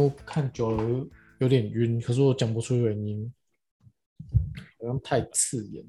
[0.00, 1.06] 幕看久了
[1.38, 3.32] 有点晕，可是我讲不出原因，
[4.78, 5.84] 好像太刺眼。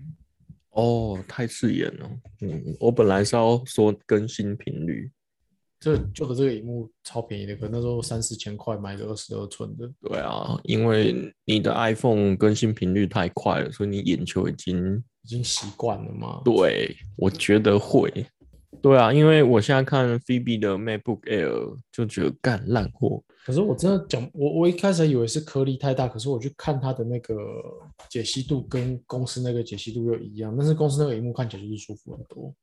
[0.72, 2.10] 哦，太刺眼了。
[2.42, 5.12] 嗯，我本来是要说更新频率，
[5.80, 9.92] 这旧的这个荧幕超便宜的，可那时候三四千块买个二十二寸的。
[10.02, 16.42] 对啊，因为你的 iPhone 更新频率太快了，所以你眼球已经已经习惯了嘛。
[16.46, 18.26] 对，我觉得会。
[18.82, 23.22] 对啊，因为我现在看 Phoebe 的 MacBook Air 就觉得干烂货。
[23.46, 27.36] 可是我真的讲，我我一开始以为是颗粒太大，可是我去看它的那个
[28.10, 32.54] 解析度跟公司那个解析度又一样，但是公司那个荧幕看起来就是舒服很多。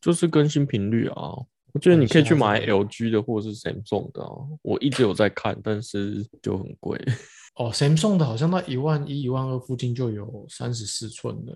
[0.00, 1.32] 就是更新频率啊，
[1.72, 4.30] 我觉得你可以去买 LG 的或者是 Samsung 的啊。
[4.62, 7.00] 我一直有在看，但是就很贵。
[7.56, 11.52] 哦，Samsung 的好像到一万一、一万二附近就有三十四寸的，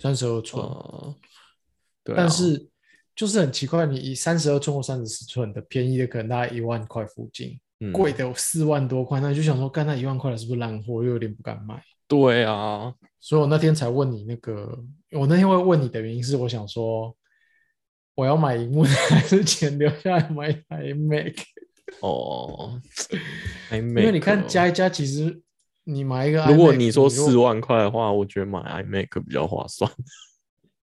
[0.00, 0.64] 三十二寸。
[2.04, 2.68] 对，但是。
[3.14, 7.60] 就是很奇怪，你以三十二寸或三十四寸的便宜的，可能大概一万块附近，
[7.90, 11.02] 贵的四万多块，那你就想说，干那一万块的是不是烂货？
[11.02, 11.82] 又有点不敢买。
[12.06, 14.78] 对啊，所以我那天才问你那个，
[15.12, 17.16] 我那天会问你的原因是，我想说，
[18.14, 21.34] 我要买荧幕还是钱留下来买台 Mac？
[22.00, 22.80] 哦，
[23.70, 25.42] 因为你看加一加，其实
[25.84, 29.90] 你买一个，如果你说四万块的话，我觉得买 iMac 比较划算。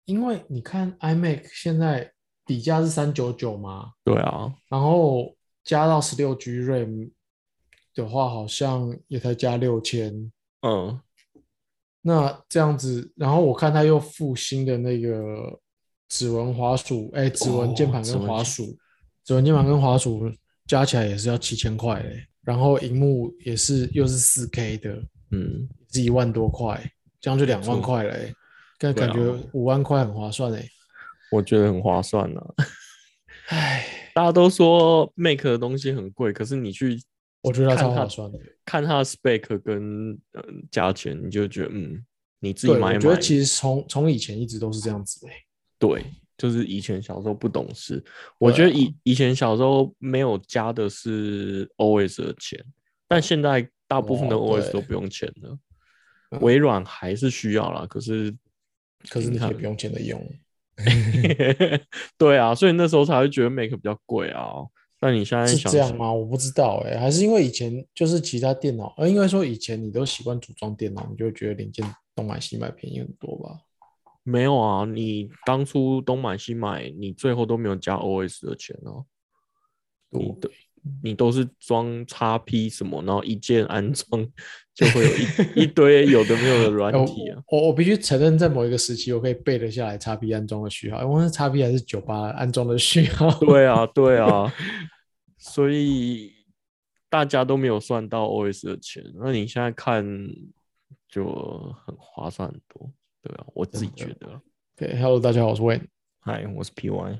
[0.05, 2.11] 因为你看 iMac 现在。
[2.45, 3.91] 底价是三九九嘛？
[4.03, 5.35] 对啊，然后
[5.69, 7.11] 加到十六 G RAM
[7.93, 10.31] 的话，好像也才加六千。
[10.61, 10.99] 嗯，
[12.01, 15.59] 那这样子，然后我看他又附新的那个
[16.07, 18.75] 指纹滑鼠，哎，指纹键盘跟滑鼠，
[19.23, 20.31] 指纹键盘跟滑鼠
[20.65, 22.25] 加起来也是要七千块嘞。
[22.41, 24.89] 然后荧幕也是又是四 K 的，
[25.29, 26.83] 嗯，是一万多块，
[27.21, 28.33] 这样就两万块嘞。
[28.79, 29.19] 但感觉
[29.53, 30.67] 五万块很划算哎。
[31.31, 32.41] 我觉得很划算呢，
[33.49, 37.01] 唉，大家都说 Make 的东西很贵，可是你去，
[37.41, 42.05] 我觉得超划算的，看它的 spec 跟嗯价钱，你就觉得嗯，
[42.39, 42.93] 你自己买买。
[42.95, 45.33] 我觉得其实从从以前一直都是这样子诶，
[45.77, 46.05] 对，
[46.37, 48.03] 就是以前小时候不懂事，
[48.37, 52.63] 我觉得以以前小时候没有加的是 OS 的钱，
[53.07, 55.57] 但现在大部分的 OS 都不用钱了，
[56.41, 58.35] 微软还是需要啦，可是
[59.09, 60.21] 可是你可以不用钱的用。
[62.17, 64.51] 对啊，所以那时候才会觉得 Make 比较贵啊。
[65.01, 66.11] 那你现在是这样吗？
[66.11, 71.85] 我不知道哎，还是因为以前就是其他电脑，呃，应该说以前你都习惯组装电脑，你就会觉得零件
[72.15, 73.59] 东买西买便宜很多吧？
[74.23, 79.05] 没有啊，你当初东买西买，你最后都没有加 OS 的钱哦。
[80.11, 80.21] 对。
[80.21, 80.35] 你
[81.17, 84.27] 都是装叉 P 什么，然后一键安装
[84.73, 87.41] 就会有一一堆有的没有的软体啊。
[87.51, 93.29] 我我必须承认，在某一个时期，我可以背得下来叉 P 安装的序号，因为叉 P 还是九八安装的序号。
[93.39, 94.53] 对啊， 对啊，
[95.37, 96.33] 所以
[97.09, 99.03] 大家都没有算到 OS 的钱。
[99.15, 100.05] 那你现在看
[101.09, 101.25] 就
[101.85, 102.91] 很划算很多，
[103.21, 104.41] 对啊，我自己觉得。
[104.77, 105.87] OK，Hello，大家好，我是 Wayne，
[106.21, 107.19] 嗨，我是 PY。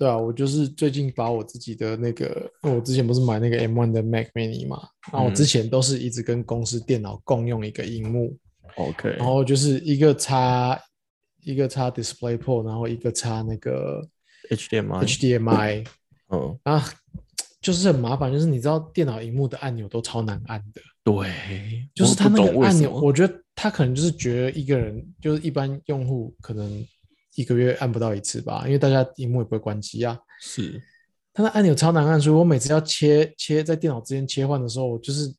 [0.00, 8.34] 对啊，我就是最近把我自己的那个，我之前不是买那个 M1 的 Mac Mini 嘛，然后我之前都是一直跟公司电脑共用一个荧幕
[8.76, 10.80] ，OK，然后就是一个插
[11.44, 14.00] 一个插 DisplayPort，然后一个插那个
[14.48, 15.86] HDMI，HDMI，
[16.30, 16.82] 嗯，啊，
[17.60, 21.30] 就是很麻烦，就是你知道电脑荧幕的按钮都超难按的，对，
[21.94, 26.82] 就是它那个按钮，我觉得他可能就是觉得一个人就是一般用户可能。
[27.34, 30.18] 一个月按不到一次吧，因为大家荧幕也不会关机啊。
[30.40, 30.82] 是，
[31.32, 35.32] 它的按钮超难按，所以我每次要切切在电脑之间切换的时候，我就是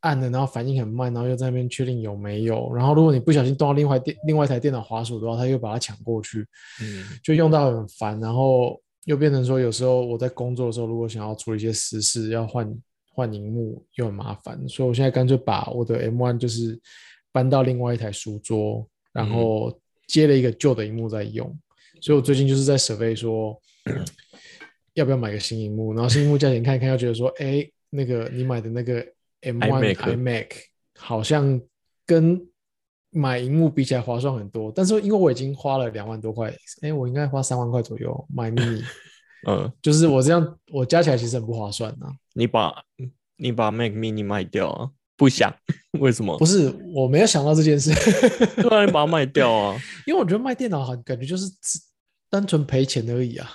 [0.00, 2.72] 按的，然后反应很慢，然后又在那边确定有没有。
[2.72, 6.46] 然后如果你不小心动到另外电另外一台电脑滑鼠的话，它又把它抢过去，
[6.80, 8.18] 嗯，就用到很烦。
[8.18, 12.74] 然后又变成说，有时候我在工作的时候，如果想要处理一些私事，要换
[13.12, 16.80] 换荧幕又很麻烦，所以我现在干脆把我的 M1 就是
[17.30, 19.78] 搬到另外一台书桌，然后。
[20.10, 21.56] 接了一个旧的荧幕在用，
[22.00, 23.56] 所以我最近就是在设备说
[24.94, 29.00] 要不要买个新荧幕，然后新荧幕价钱看一看，又觉得说，哎，那个你买的那个
[29.42, 30.48] M1 iMac
[30.98, 31.60] 好像
[32.04, 32.44] 跟
[33.10, 36.52] 买荧幕比起来划算很多，但是因为我已经花了两万多块，
[36.82, 38.82] 哎，我应该花三万块左右买 mini，
[39.46, 42.10] 嗯，就是我这样我加起来其实很不划算啊。
[42.34, 42.74] 你把
[43.36, 44.90] 你把 Mac mini 卖掉啊？
[45.20, 45.54] 不想，
[46.00, 46.34] 为什么？
[46.38, 47.92] 不是，我没有想到这件事。
[48.62, 49.78] 突然把它卖掉啊？
[50.06, 51.46] 因为我觉得卖电脑好，感觉就是
[52.30, 53.50] 单纯赔钱而已啊。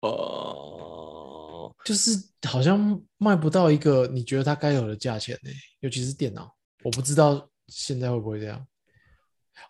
[0.00, 2.12] 呃，就是
[2.48, 5.50] 好像卖不到一个你觉得它该有的价钱呢。
[5.80, 6.50] 尤其是电脑，
[6.84, 8.66] 我不知道现在会不会这样。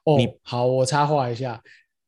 [0.04, 1.60] 哦，好，我插话一下，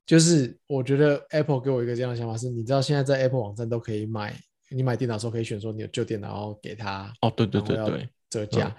[0.06, 4.32] 就是我觉得 Apple 给我一个这样的想法是，你知道现在在 Apple 网站都可以买
[4.70, 8.72] 你买电脑的时候可以选说你有旧电脑，然后给他哦，对对对对，折价。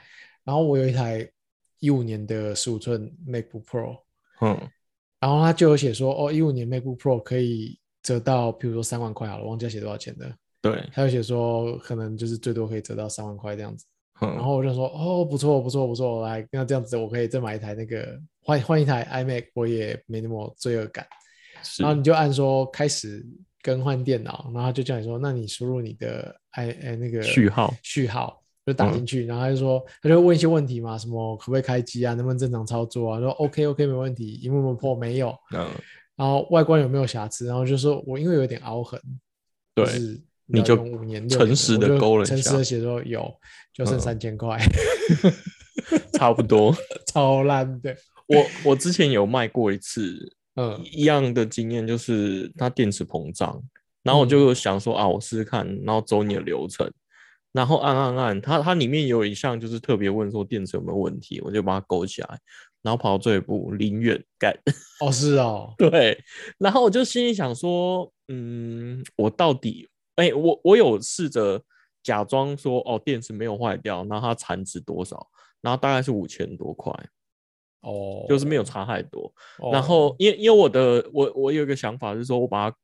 [0.44, 1.30] 然后我有一台
[1.80, 3.98] 一五年的十五寸 MacBook Pro，
[4.42, 4.58] 嗯，
[5.20, 10.36] 然后他就有写说，哦，一五年 MacBook Pro 可以折到，譬如说三万块好了，忘记写多少钱的。
[10.62, 13.86] 对，他就写说，可能就是最多可以折到三万块这样子。
[14.20, 21.06] 然嗯，后我就说，哦，不错不错不错，来，那这样子我可以再买一台那个换换一台 iMac，我也没那么罪恶感。
[21.80, 23.26] 然后你就按说开始
[23.62, 33.20] 更换电脑，然后他就叫你说，那你输入你的 i 哎那个序号序号就打嗯进去，然后他就说他就会问一些问题嘛，什么可不可以开机啊，能不能正常操作啊？
[33.20, 35.68] 说 OK OK 没问题，有没有破没有，嗯，
[36.16, 39.00] 然后外观有没有瑕疵，然后就说我因为有点凹痕，
[39.76, 43.34] 对就是你就五年诚实的勾了一下诚实的写说有，
[43.74, 44.60] 就剩嗯三千块，
[46.14, 46.76] 差不多。
[47.08, 47.96] 超烂的，
[48.28, 53.62] 我我之前有卖过一次，嗯一样的经验就是它电池膨胀，
[54.04, 56.90] 然后我嗯就想说啊，我试试看，然后走你的流程，
[57.54, 62.40] 然后按按按，它它里面有一项就是特别问说电池有没有问题，我就把它勾起来，
[62.82, 64.54] 然后跑到最后一步零元干，
[65.00, 66.22] 哦是哦，对，
[66.58, 71.62] 然后我就心里想说，嗯，我到底，哎、我我有试着
[72.02, 75.28] 假装说哦电池没有坏掉，然后它残值多少，
[75.62, 76.92] 然后大概是五千多块，
[77.82, 79.32] 哦就是没有差太多。
[79.60, 82.78] 哦然后因为因为我的我我有一个想法是说，我把它，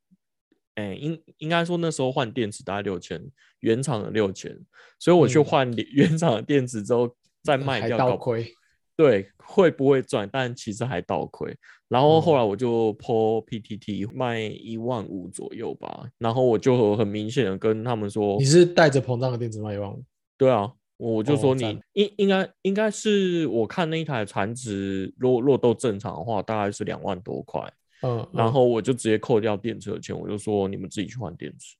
[0.80, 3.20] 哎、应应该说那时候换电池大概六千，
[3.60, 4.56] 原厂的六千，
[4.98, 8.52] 所以我去嗯换原 原厂的电池之后再卖掉，倒亏，
[8.96, 10.28] 对，会不会赚？
[10.32, 11.56] 但其实还倒亏。
[11.88, 20.04] 然后后嗯来我就 po PTT 卖一万五左右吧，然后我就很明显的跟他们说你，是带着膨胀的电池卖一万五，
[20.38, 27.60] 对啊，我就说你哦应应该应该是我看那一台残值，若若都正常的话，大概是两万多块。
[28.02, 31.76] 嗯，嗯然后我就直接扣掉电池的钱，我就说你们自己去换电池，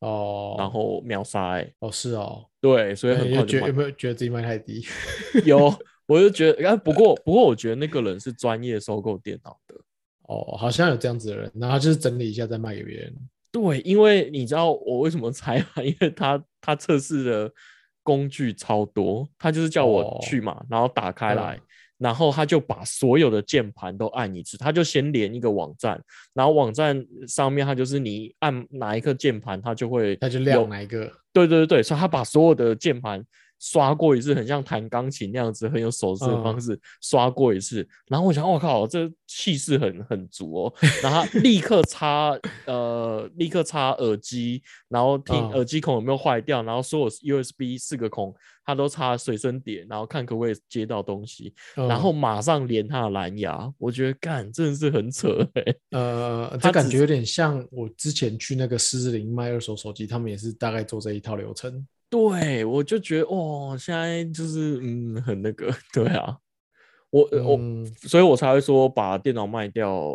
[0.00, 3.72] 哦，然后秒杀、欸，哦是哦，对，所以哎很快就卖有。
[3.72, 4.84] 没有觉得自己卖太低？
[5.44, 5.72] 有，
[6.06, 9.74] 我就觉得，哎，不过不过我觉得那个人是专业收购电脑的，
[10.28, 13.14] 哦，好像有这样子的人，然后就是整理一下再卖给别人。
[13.50, 15.66] 对，因为你知道我为什么猜吗？
[15.84, 17.52] 因为他他测试的
[18.02, 21.60] 工具超多，他就是叫我哦去嘛，然后打开来，嗯
[21.98, 26.00] 然后他就把所有的键盘都按一次，他就先连一个网站，
[26.32, 31.10] 然后网站上面他就是你按哪一个键盘，它就会他就有亮哪一个？
[31.32, 33.24] 对对对，所以他把所有的键盘
[33.58, 37.86] 刷过一次，很像弹钢琴那样子，很有手势的方嗯式、刷过一次。
[38.08, 40.74] 然后我想，我靠，这气势很很足哦。
[41.02, 53.72] 然后他立刻插呃，立刻插耳机，然后听嗯耳机孔有没有坏掉，然后所有 USB 四个孔他都插随身碟，然后看可不可以接到东西，然嗯后马上连他的蓝牙。
[53.78, 61.86] 我觉得干真的是很扯哎、 呃，他感觉有点像我之前去那个狮子林卖二手手机，他们也是大概做这一套流程。
[62.08, 66.36] 对，我就觉得哦，现在就是嗯，很那个， 对啊，
[67.10, 70.14] 我、我，嗯所以我才会说把电脑卖掉，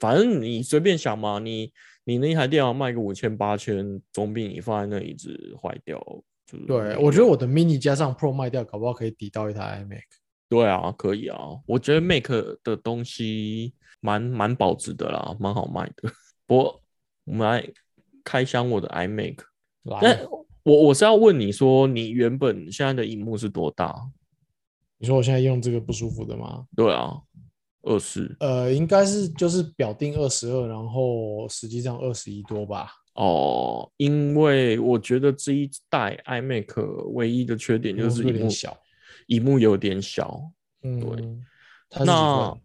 [0.00, 1.70] 反正你随便想嘛，你
[2.04, 6.04] 你那一台电脑卖个五千八千，总比你放在那里一直坏掉，
[6.50, 10.02] 就对，我觉得我的 mini 加上 Pro 卖掉，搞不好可以抵到一台 iMac。
[10.48, 16.10] 对啊，可以啊，我觉得 Make 的东西蛮蛮保值的啦，蛮好卖的。
[16.46, 16.82] 不过
[17.24, 17.68] 我们来
[18.24, 19.36] 开箱我的 iMac。
[19.82, 20.26] 那来，
[20.64, 24.10] 我我是要问你说，你原本现在的荧幕是多大？
[24.98, 26.66] 你说我现在用这个不舒服的吗？
[26.76, 27.16] 对啊，
[27.82, 32.90] 二十呃，应该是就是表定二十二，然后实际上二十一多吧。
[33.20, 38.74] 哦，因为我觉得这一代 iMac 唯一的缺点就是屏幕小，
[39.26, 40.50] 屏幕有点小。
[40.82, 41.44] 嗯，
[41.90, 42.58] 它是几那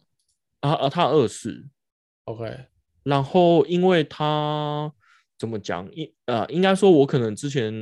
[0.62, 1.68] 啊啊，它二十
[2.24, 2.58] ，？OK，
[3.04, 4.90] 然后因为它
[5.38, 5.92] 怎么讲？
[5.92, 7.74] 应呃，应该说，我可能之前，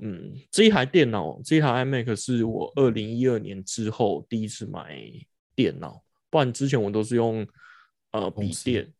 [0.00, 4.96] 嗯，这一台电脑，这一台 iMac 是我二零一二年之后第一次买
[5.56, 7.44] 电脑，不然之前我都是用
[8.12, 8.92] 呃笔电。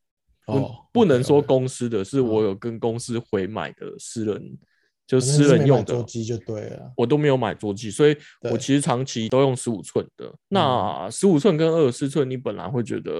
[0.50, 4.58] 不哦不能说公司的，是我嗯有跟公司回买的私人，
[5.06, 6.92] 就私人用的，桌机就对了。
[6.96, 8.16] 我都没有买桌机，所以
[8.50, 10.32] 我其实长期都用十五寸的。
[10.48, 13.12] 那十五寸跟二十四寸，你本来会觉得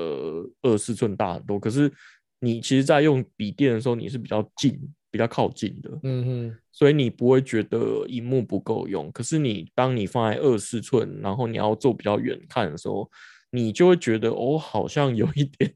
[0.62, 1.92] 二十四寸大很多，可是
[2.40, 4.78] 你其实在用笔电的时候，你是比较近、
[5.10, 9.10] 比较靠近的，嗯哼，所以你不会觉得荧幕不够用。
[9.12, 13.10] 可是你当你放在二十四寸，然后你要坐比较远看的时候，
[13.50, 15.75] 你就会觉得哦，好像有一点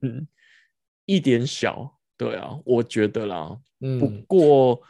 [1.06, 1.98] 一点小。
[2.16, 3.58] 对啊，我觉得啦。
[3.80, 4.80] 嗯不嗯，过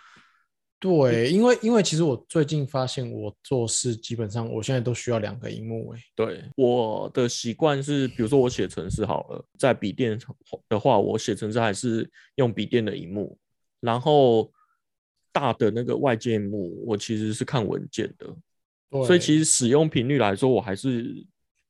[0.78, 10.18] 对，因为因为其实我最近发现，我做事基本上我现在都需要两个荧幕，哎，对我的习惯是，比如说我写程式好了，在笔电
[10.68, 13.38] 的话，我写程式还是用笔电的荧幕，
[13.80, 14.52] 然后
[15.32, 18.26] 大的那个外界幕，我其实是看文件的，
[18.90, 21.24] 对所以其实使用频率来说，我还是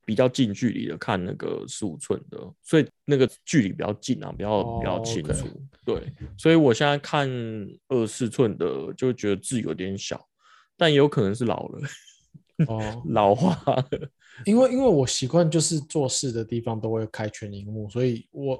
[0.04, 5.46] 比较近距离的看那个十五寸的，所以那个距离比较近啊，比较比较清楚。
[5.84, 7.28] 对，所以我现在看
[7.88, 10.26] 二四寸的，就觉得字有点小，
[10.76, 11.88] 但也有可能是老了，
[12.68, 13.88] 哦， 老化了。
[14.44, 18.56] 因为因为我习惯就是做事的地方都会开全荧幕，所以我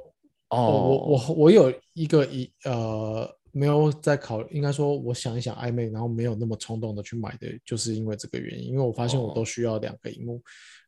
[0.49, 10.41] 我哦，我我我有一个一呃没有在考，应该说我想一想暧昧，然后没有那么冲动的去买的，就是因为这个原因，因为我发现我哦都需要两个荧幕，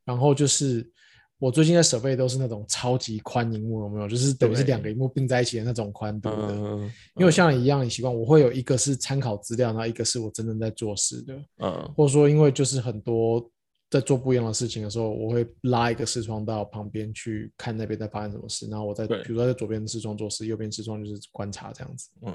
[0.06, 0.90] 然后就是
[1.38, 4.08] 我最近在设备都是那种超级宽荧幕，有没有？
[4.08, 6.48] 就是等于是对两个荧幕并在一起的那种宽度的。
[6.52, 13.50] 嗯，因为像你一样你习惯，我会有一个是参考资料，然后一个是我真正在做事的，嗯或者说因为就是很多
[13.90, 22.08] 在做不一样的事情的时候，我会拉一个视窗到旁边去看那边在发生什么事，然后我在对比如说在左边视窗做事，右边视窗就是观察这样子。
[22.22, 22.32] 嗯，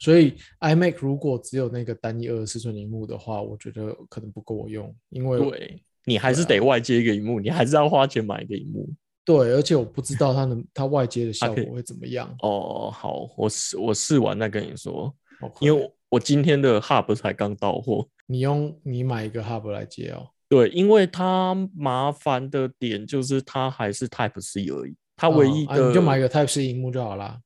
[0.00, 8.88] 所以 iMac 如果只有那个单一二十四寸荧幕的话，我觉得可能不够我用，因为对，你还是得外接一个荧幕，你还是要花钱买一个荧幕。
[9.24, 12.28] 对，而且我不知道它能它外接的效果会怎么样。
[12.40, 15.14] 哦，好，我试我试完再跟你说
[15.60, 18.06] 因为我我今天的 Hub 才刚到货。
[18.26, 20.26] 你用你买一个 Hub 来接哦。
[20.48, 27.38] 对，因为它麻烦的点就是它还是 Type C 而已，它唯一的、哦啊、你就买一个 Type C 荧幕就好啦。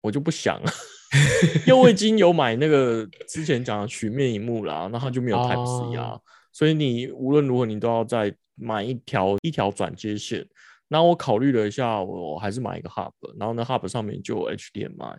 [0.00, 0.70] 我就不想了，
[1.66, 6.20] 因为我已经有买那个之前讲的曲面荧幕啦，那它就没有 Type C 啊，哦
[6.52, 10.46] 所以你无论如何你都要再买一条一条转接线。
[10.88, 15.16] 那我考虑了一下，我还是买一个 Hub，然后呢 Hub 上面就有 HDMI。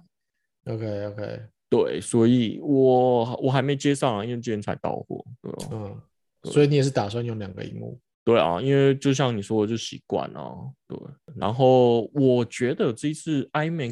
[0.65, 5.25] OK OK，对，所以我我还没接上啊，因为今天才到货，
[5.71, 5.99] 嗯，
[6.43, 7.99] 所以你也是打算用两个荧幕？
[8.23, 10.55] 对啊，因为就像你说的，就习惯啊。
[10.87, 10.97] 对，
[11.35, 13.91] 然后我觉得这一次 iMac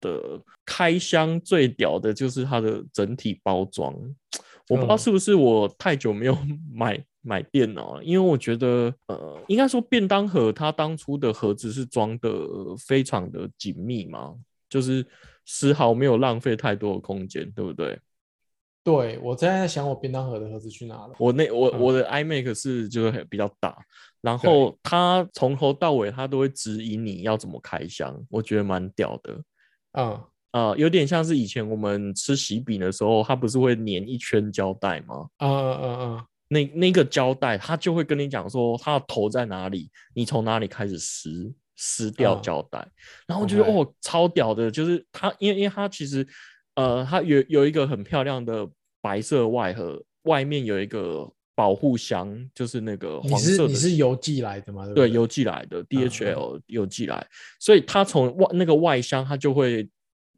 [0.00, 3.94] 的开箱最屌的就是它的整体包装，
[4.70, 6.38] 我不知道嗯是不是我太久没有
[6.72, 12.30] 买买电脑了，因为我觉得呃，应该说便当盒它当初的盒子是装的
[12.78, 14.34] 非常的紧密嘛，
[14.68, 15.04] 就是
[15.44, 17.98] 丝毫没有浪费太多的空间，对不对？
[18.82, 21.14] 对，我现在在想我便当盒的盒子去哪了。
[21.18, 23.76] 我那我嗯我的 iMac 是就是比较大，
[24.22, 29.38] 然后它从头到尾它都会指引你要怎么开箱，我觉得蛮屌的。
[29.92, 30.18] 嗯，
[30.52, 35.28] 呃，有点像是以前我们吃喜饼的时候，它不是会粘一圈胶带吗？
[35.38, 36.16] 嗯嗯嗯。
[36.16, 42.42] 嗯，那那个胶带，它就会跟你讲说它的头在哪里，你从哪里开始撕撕掉嗯。
[42.42, 42.84] 胶带，
[43.28, 46.26] 然后就是哦超屌的，就是它，因为因为它其实
[46.74, 48.68] 呃它有有一个很漂亮的
[49.00, 54.84] 白色外盒，外面有一个保护箱，就是那个色的是你是邮寄来的吗？
[54.94, 57.24] 对邮寄来的嗯 DHL 邮寄来，
[57.60, 59.88] 所以它从外那个外箱它就会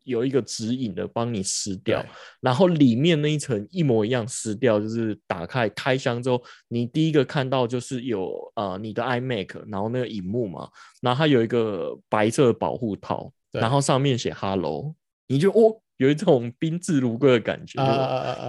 [0.04, 2.04] 有一个指引的帮你撕掉，
[2.40, 10.68] 然后里面那一层一模一样撕掉，就是打开开箱之后，你第一个看到就是有呃你的 iMac，然后那个荧幕嘛，
[11.00, 14.94] 然后它有一个白色的保护套，然后上面写 Hello，
[15.28, 17.78] 你就哦有一种宾至如归的感觉！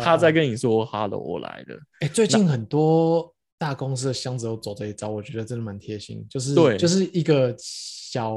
[0.02, 8.36] 他在啊跟你说 “hello，我来了哎，最近很多大公司的箱子都走这一招，我觉得真的蛮贴心，就是对就是一个小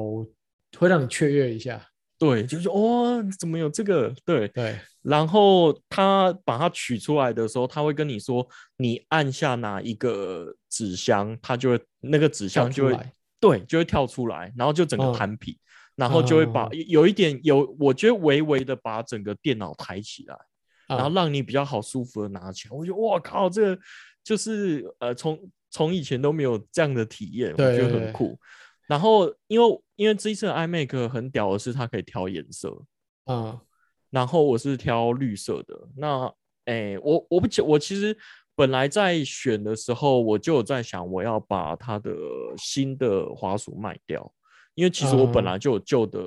[0.76, 1.80] 会让你雀跃一下。”，
[2.18, 4.12] 对，就是哦，怎么有这个？
[4.24, 8.46] 对，对，然后他把它取出来的时候，他会跟你说，
[8.78, 12.98] 你按下哪一个纸箱，它就会那个纸箱就会
[13.38, 15.54] 对，就会跳出来，然后就整个嗯摊平，
[15.94, 20.36] 然后就会把、嗯有一点有，我觉得微微的把整个电脑抬起来。
[20.88, 22.76] 然后啊让你比较好舒服的拿起来。
[22.76, 23.82] 我觉得哇靠，这个
[24.22, 25.36] 就是呃，从
[25.68, 28.38] 从以前都没有这样的体验，我觉得很酷。
[28.86, 32.84] 然后因为因为这一次的 iMac 很屌的是它可以挑颜色，
[33.26, 33.58] 嗯
[34.10, 35.88] 然后我是挑绿色的。
[35.96, 36.32] 那
[36.64, 38.16] 哎，我我不我其实
[38.54, 42.14] 本来在选的时候，我就有在想我要把它的
[42.56, 44.32] 新的滑鼠卖掉，
[44.74, 46.20] 因为其实我本嗯来就有旧的。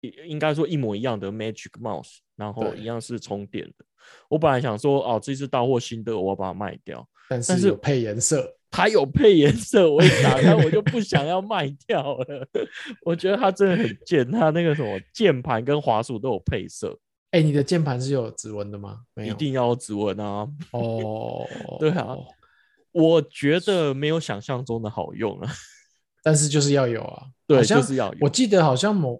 [0.00, 3.84] 应应该说一模一样的 Magic Mouse，然后一样是充电的。
[4.28, 7.06] 我本来想说，哦，这次到货新的，我要把它卖掉。
[7.28, 8.54] 但但是是有配颜色。
[8.70, 12.46] 它有配颜色，我一打开我就不想要卖掉了。
[13.02, 16.94] 我觉得它真的很贱，它那个什么键盘跟滑鼠都有配色，
[17.30, 18.98] 哎，你的键盘是有指纹的吗？
[19.14, 19.32] 没有。
[19.32, 20.46] 一定要有指纹啊。
[20.72, 21.46] 哦，
[21.80, 22.14] 对啊
[22.92, 25.50] 我觉得没有想象中的好用啊。
[26.22, 27.24] 但是就是要有啊。
[27.46, 29.18] 对就是要有我记得好像某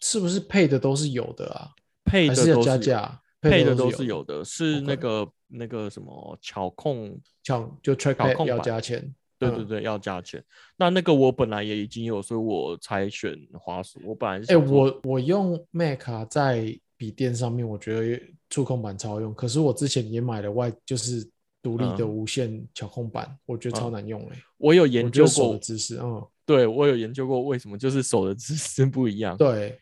[0.00, 1.68] 是不是配的都是有的啊？
[2.06, 3.20] 配的都是有加价？
[3.50, 9.00] 配的都是有的，是那个那个什么巧控巧就 trackpad 要加钱。
[9.00, 10.42] 嗯对对对，要加钱。
[10.78, 14.00] 那那个我本来也已经有，所以我才选滑鼠。
[14.02, 21.22] 我本来是哎、我我用 Mac 啊，在笔电上面，我觉得触控板超好用，可是我之前也买了外就是
[21.62, 29.36] 独立的嗯无线巧控板，我觉得超难用哎、我有研究我觉得手的过，姿势，嗯，对我有研究过为什么就是手的姿势不一样。
[29.36, 29.78] 对，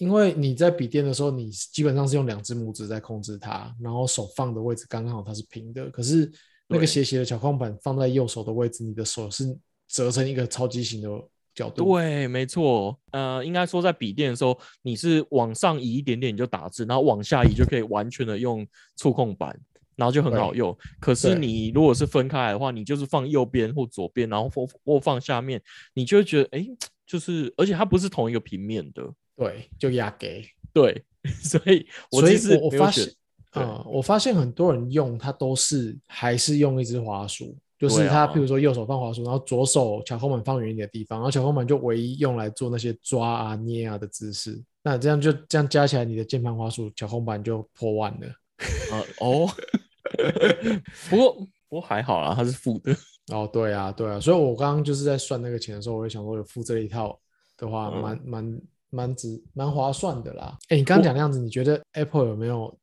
[0.00, 5.90] 因为你在笔电的时候，你基本上是用两只拇指在控制它，然后手放的位置刚刚好它是平的。
[5.90, 6.30] 可是
[6.68, 9.54] 那个斜斜的小控板放在右手的位置，你的手是
[9.86, 11.08] 折成一个超级形的
[11.54, 11.84] 角度。
[11.84, 18.66] 对，没错，呃，应该说在笔电的时候，你是往上移一点点你就打字，然后往下移就可以完全的用
[18.96, 19.54] 触控板，
[19.96, 20.74] 然后就很好用。
[20.98, 25.60] 可是你如果是分开来的话，你就是放右边或左边，然后或或放下面，
[25.92, 26.66] 你就会觉得，哎，
[27.06, 29.02] 就是，而且它不是同一个平面的，
[29.40, 30.46] 对，就压给。
[30.72, 31.02] 对，
[31.42, 33.08] 所以我所以其实我我发现
[33.52, 44.62] 啊、我发现很多人用它都是还是用一只滑鼠，就是他，譬如说右手放滑鼠，然后左手巧控板放远一点的地方，然后巧控板就唯一用来做那些抓啊、捏啊的姿势。
[44.82, 48.28] 那这样就这样加起来，你的键盘、滑鼠、巧控板就破万了。
[48.92, 49.48] 呃， 哦，
[51.10, 51.34] 不过
[51.68, 52.94] 不过还好啦，它是负的，
[53.32, 57.18] 哦，对啊，对啊，所以我刚刚就是在算那个钱的时候，我也想说有付这一套
[57.56, 60.56] 的话，嗯蛮蛮蛮值蛮划算的啦。
[60.68, 62.76] 哎，你刚刚讲那样子，你觉得 Apple 有没有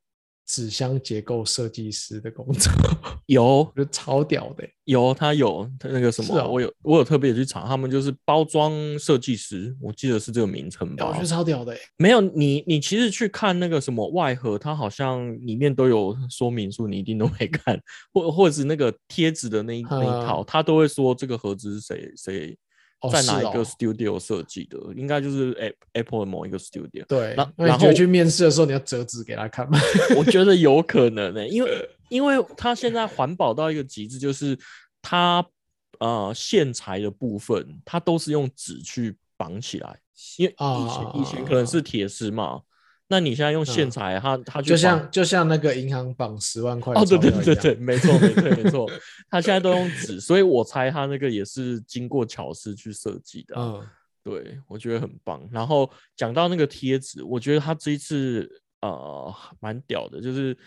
[0.46, 2.72] 纸箱结构设计师的工作？
[3.28, 4.74] 有我觉得超屌的欸。
[4.86, 11.20] 有，他有他那个什么，是哦我有我有特别去查，他们就是包装设计师，我记得是这个名称吧哎我觉？
[11.20, 11.80] 得超屌的欸。
[11.98, 17.78] 没有你，你其实去看那个什么外盒，它好像里面都有说明书，你一定都没看，
[18.14, 22.58] 或或者是那个贴纸的那一那一套，它都会说这个盒子是谁谁
[23.12, 27.06] 在哪一个哦 studio 设计的，应该就是 App- Apple 的某一个 studio。
[27.06, 29.78] 对，然后觉得去面试的时候你要折纸给他看吗？
[30.18, 34.58] 我觉得有可能呢、因为 因为它现在环保到一个极致，就是
[35.02, 35.46] 它
[36.00, 40.00] 呃线材的部分，它都是用纸去绑起来，
[40.38, 42.62] 因为以前、以前可能是铁丝嘛，
[43.10, 48.90] 那你现在用线嗯材，它它去就像就像那个银行绑十万块哦，对对对对，没错没错没 错，
[49.30, 53.88] 它现在都用纸，所以我猜它那个也是经过巧思去设计的啊、嗯，
[54.24, 55.48] 对，我觉得很棒。
[55.52, 60.58] 然后讲到那个贴纸，我觉得他这一次呃蛮屌的，就是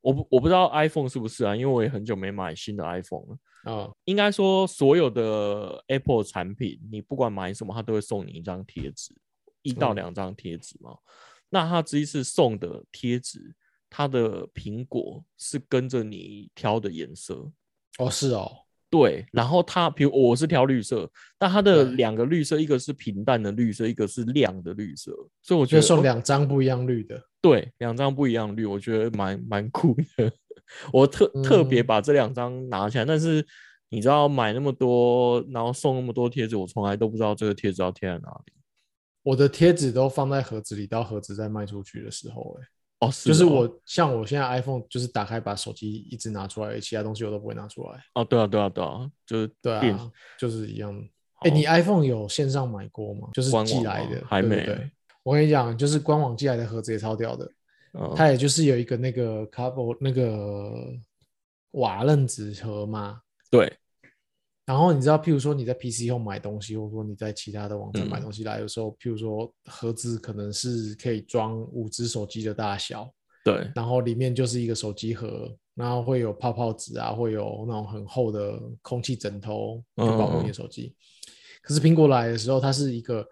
[0.00, 3.38] 我不我不知道 iPhone 是不是啊，因为我也很久没买新的 iPhone 了。
[3.72, 9.14] 啊，应该说所有的 Apple 产品，你不管买什么，它都会送你一张贴纸，
[9.62, 10.96] 一到嗯两张贴纸嘛。
[11.50, 13.54] 那他这一次送的贴纸，
[13.88, 17.50] 它的苹果是跟着你挑的颜色，
[17.98, 18.50] 哦是哦，
[18.90, 27.22] 对，然后它，比如我是挑绿色，但它的两个绿色，一个是平淡的绿色，一个是亮的绿色，所以我觉得送两张不一样绿的。
[27.40, 30.32] 对两张不一样绿，我觉得蛮蛮酷的。
[30.92, 33.46] 我特特别嗯把这两张拿起来，但是
[33.88, 38.52] 你知道买那么多，然后送那么多贴纸，我从来都不知道这个贴纸要贴在哪里。
[39.22, 48.02] 我的贴纸都放在盒子里，到盒子再卖出去的时候、欸，哦，是就是哦我像我现在 iPhone 就是打开把手机一直拿出来，其他东西我都不会拿出来。
[48.14, 50.94] 哦，对啊，对啊，对啊，就是电对啊，就是一样。
[51.40, 53.28] 哎、你 iPhone 有线上买过吗？
[53.32, 54.90] 就是寄来的，吗还没。
[55.22, 57.44] 我跟你讲，就是官网寄来的盒子也超屌的，
[57.92, 60.72] 嗯它也就是有一个那个 couple 那个
[61.72, 63.20] 瓦楞纸盒嘛。
[63.50, 63.72] 对，
[64.68, 68.22] 然后你知道，譬如说你在 PC 后买东西，或者说你在其他的网站买嗯。
[68.22, 73.10] 东西来的时候，譬如说盒子可能是可以装五只手机的大小，
[73.42, 80.94] 对，然后里面就是一个手机盒，然后会有泡泡纸啊，会有那种很厚的空气枕头，就保护你的手机。
[81.62, 83.26] 可是苹果来的时候，它是一个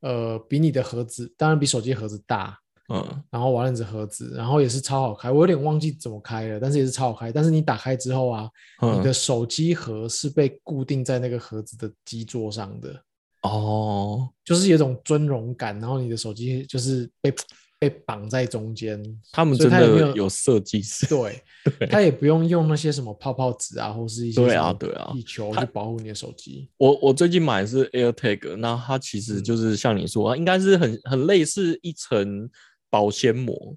[0.00, 2.58] 呃比你的盒子，当然比手机盒子大，
[2.92, 7.32] 嗯，然后瓦楞纸盒子，然后也是超好开，我有点忘记怎么开了，但是也是超好开。
[7.32, 8.50] 但是你打开之后啊，
[8.82, 13.02] 嗯你的手机盒是被固定在那个盒子的基座上的，
[13.42, 17.34] 哦，就是有一种尊荣感，然后你的手机就是被
[17.78, 19.02] 被绑在中间。
[19.32, 21.42] 他们真的有设计师，对，
[21.78, 26.68] 对它也不用用那些什么泡泡纸啊，或是一些对啊对啊气球去保护你的手机。
[26.76, 32.48] 我我最近买的是 AirTag，那它其实嗯就是像你说，应该是很很类似一层
[32.94, 33.76] 保鲜膜，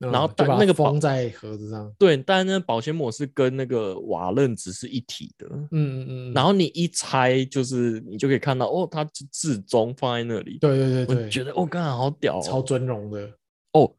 [0.00, 1.90] 嗯然后把那个保封在盒子上。
[1.98, 13.32] 对，但那保鲜膜是跟那个瓦楞纸是一体的，嗯嗯嗯，然后你一拆就是你就可以看到哦，它是字中放在那里，对对对我对，觉得哦，刚才好屌、哦，超尊荣的。
[13.72, 13.90] 哦。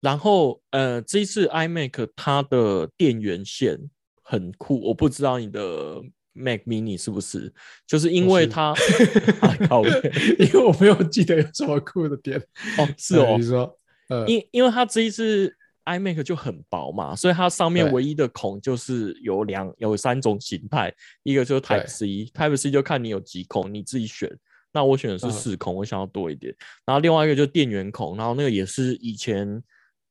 [0.00, 3.78] 然后呃，这一次 iMac 它的电源线
[4.22, 7.52] 很酷，我不知道你的 Mac Mini 是不是，
[7.86, 8.74] 就是因为它
[9.40, 9.56] 啊
[10.38, 12.38] 因为我没有记得有这么酷的点。
[12.78, 13.36] 哦是哦。
[13.38, 13.78] 你，说，
[14.08, 24.30] 呃，因因为它这一次 iMac 就很薄嘛，所以它上面唯一的孔就是有两有三种形态，一个就是 Type C，Type C 就看你有几孔，你自己选。
[24.72, 25.30] 那我选的是嗯。
[25.30, 26.52] 四孔，我想要多一点。
[26.84, 29.62] 然后另外一个就是电源孔，然后那个也是以前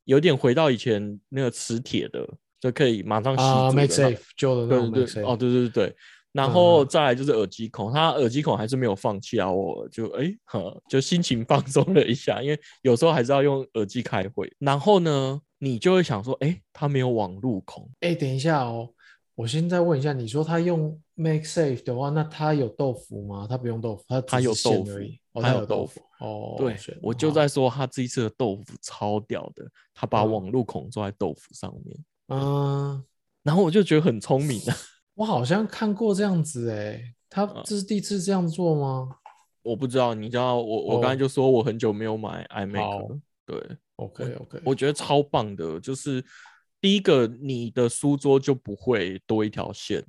[0.06, 2.26] 有点回到以前那个磁铁的，
[2.62, 5.96] 就可以马上吸啊住的那，MagSafe 旧的那种对对 MagSafe，对，哦，对对对，
[6.34, 14.52] 然嗯后再来就是耳机孔，他耳机孔还是没有放弃啊，我就哎，呵就心情 放松了一下，因为有时候还是要用耳机开会。
[14.60, 18.90] 然后呢，你就会想说，哎，他没有网路孔，哎，等一下哦，
[19.36, 23.46] 我现在问一下，你说他用 MakeSafe 的话，那他有豆腐吗？
[23.48, 24.92] 他不用豆腐，他他有豆腐
[25.40, 26.02] 他有豆腐。
[26.20, 31.96] 哦，对我就在说，他这一次的豆腐超屌的，他把嗯网路孔做在豆腐上面，
[32.30, 33.04] 嗯，
[33.44, 34.76] 然后我就觉得很聪明啊。
[35.16, 39.10] 我好像看过这样子哎，他嗯这是第一次这样做吗
[39.62, 46.24] 我不知道，你知道我我刚才哦就说我很久没有买 iMac 对，？OK OK，我觉得超棒的，就是
[46.82, 50.06] 第一个，你的书桌就不会多一条线，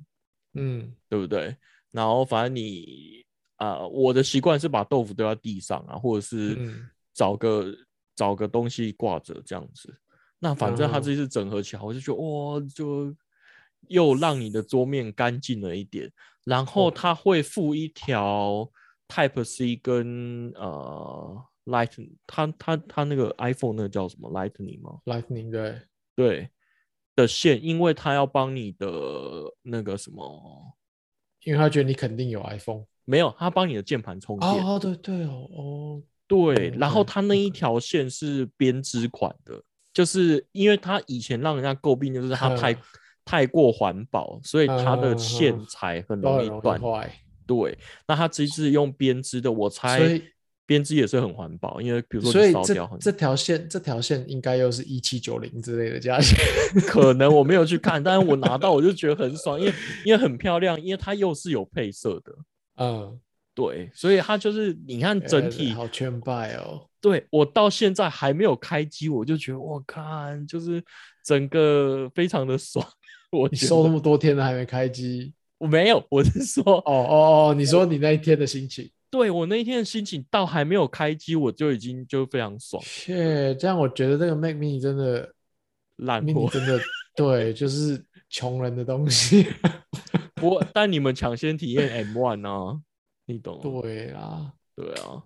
[0.55, 1.55] 嗯对不对？
[1.91, 3.23] 然后反正你
[3.57, 7.73] 啊、我的习惯是把豆腐丢在地上啊，或者是嗯找个、
[8.13, 9.97] 找个东西挂着这样子。
[10.39, 13.15] 那反正它嗯这次整合起来，我就觉得哇，就
[13.89, 16.11] 又让你的桌面干净了一点。
[16.43, 18.69] 然后哦它会附一条
[19.07, 25.81] Type C 跟呃 Lightning，它它它那个 iPhone 那个叫什么 Lightning 吗？，Lightning 对，
[26.15, 26.49] 对
[27.15, 28.87] 的线，因为它要帮你的
[29.63, 30.75] 那个什么，
[31.43, 32.85] 因为他觉得你肯定有 iPhone。
[33.05, 34.51] 没有，它帮你的键盘充电。
[34.51, 42.77] 哦哦对对哦哦，对，然后它那一条线是编织款的，就是因为它以前让人家诟病就是它太嗯
[43.25, 46.79] 太过环保，所以它的线嗯材很容易断。
[46.79, 47.11] 坏。
[47.47, 50.23] 对，那它这次用编织的，我猜以
[50.65, 56.35] 编织也是很环保，因为比如说所以这你烧掉很这条线这条线应该又是一七九零之类的价钱。
[56.87, 59.73] 可能我没有去看，但是我拿到我就觉得很爽，因为
[60.05, 62.33] 因为很漂亮，因为它又是有配色的，
[62.77, 63.19] 嗯，
[63.53, 66.87] 对，所以它就是你看整呃体，好劝败哦。
[67.05, 70.83] 对我到现在还没有开机，我就觉得我看就是
[71.23, 72.83] 整个非常的爽。
[73.31, 75.31] 我你收那么多天了还没开机？
[75.59, 78.89] 我没有，我是说，哦哦哦，你说你那一天的心情？
[79.11, 85.31] 对我那一天的心情到还没有开机，我就已经就非常爽，切，这样我觉得这个 Mac Mini 真的
[85.97, 86.49] 烂货。
[86.49, 86.79] 真的
[87.15, 89.45] 对，就是穷人的东西。
[90.33, 92.81] 不过，但你们抢先体验 M One 啊，
[93.27, 93.81] 你懂吗？
[93.81, 95.21] 对啊，对啊。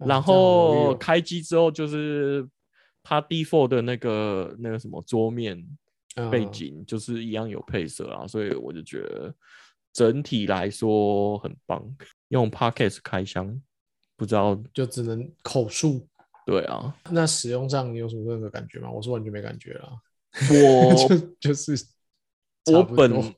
[0.00, 2.48] 啊然后开机之后，就是
[3.02, 5.56] 它 default 的那个那个什么桌面
[6.30, 9.34] 背嗯景，就是一样有配色啊，所以我就觉得
[9.92, 11.82] 整体来说很棒。
[12.28, 13.60] 用 Pocket 开箱，
[14.16, 16.06] 不知道就只能口述。
[16.46, 18.90] 对啊，那使用上你有什么任何感觉吗？
[18.90, 19.92] 我是完全没感觉啦，
[20.50, 21.74] 我就就是
[22.72, 23.34] 我本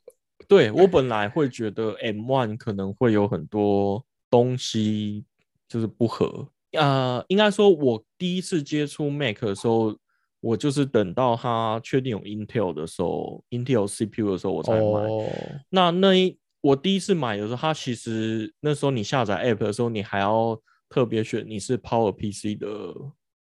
[0.48, 5.24] 对我本来会觉得 M One 可能会有很多东西
[5.68, 9.96] 就是不合，呃，应该说我第一次接触 Mac 的时候，
[10.40, 14.80] 我就是等到它确定有 Intel 的时候，Intel CPU 的时候我才买。
[14.80, 15.28] 哦，
[15.70, 22.68] 那那一我第一次买的时候，它其实那时候你下载 App 的时候，你还要特别选你是 Power PC 的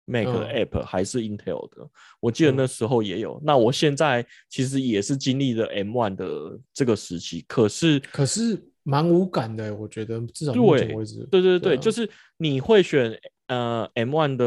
[0.07, 1.89] Mac 的嗯 App、还是 Intel 的。
[2.21, 3.41] 我记得那时候也有。
[3.45, 13.15] 那我现在其实也是经历了 M1 的这个时期，可是可是蛮无感的，我觉得至少目前对为止，对对对，对啊就是你会选
[13.49, 14.47] 呃 M1 的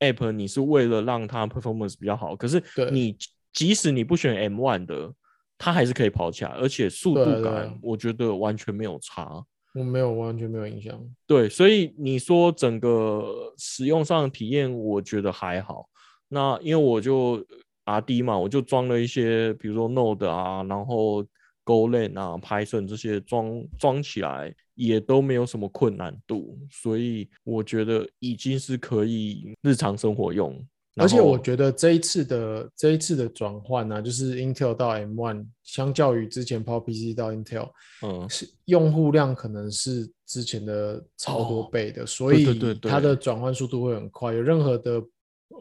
[0.00, 3.16] App，你是为了让它 performance 比较好，可是你
[3.50, 5.10] 即使你不选 M1 的，
[5.56, 9.42] 它还是可以跑起来，而且速度感啊我觉得完全没有差。
[9.74, 11.02] 我没有完全没有影响。
[11.26, 15.88] 对，所以你说整个使用上的体验，我觉得还好。
[16.28, 17.42] 那因为我就
[17.84, 21.24] R D 嘛，我就装了一些，比如说 Node 啊，然后
[21.64, 30.64] Golang 啊、Python 这些装装起来也都没有什么困难度，所以我觉得已经是可以日常生活用。
[30.96, 37.70] 而且我得觉得这一次的这一次的转换呢，就是 Intel 到 M1，相较于之前 Power PC 到 Intel，
[38.02, 42.44] 嗯，是用户量可能是之前的超多哦倍的，所以
[42.82, 44.98] 它的对转换速度会很快，有任何的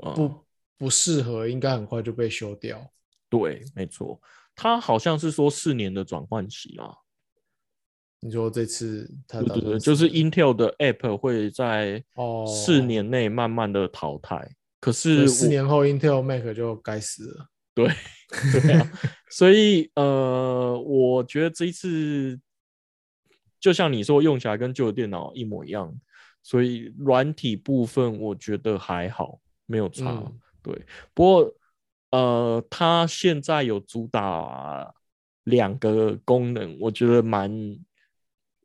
[0.04, 0.34] 嗯不
[0.78, 2.86] 不适合，应该很快就被修掉。
[3.30, 4.20] 对，没错，
[4.62, 6.94] 它好像是说四年的转换期啊。
[8.20, 14.56] 你说这次它对对对，就是是 Intel 的 App 会在哦四年内慢慢的淘汰。
[14.80, 17.48] 可是四年后 Intel Mac 就该死了。
[17.74, 17.88] 对
[18.62, 18.92] 对啊，
[19.32, 22.40] 所以呃，我觉得这一次
[23.60, 25.92] 就像你说，用起来跟旧的电脑一模一样，
[26.44, 30.12] 所以软体部分我觉得还好，没有差。
[30.12, 31.52] 嗯对，不过
[32.12, 34.94] 呃，它现在有主打
[35.46, 37.52] 两个功能，我觉得蛮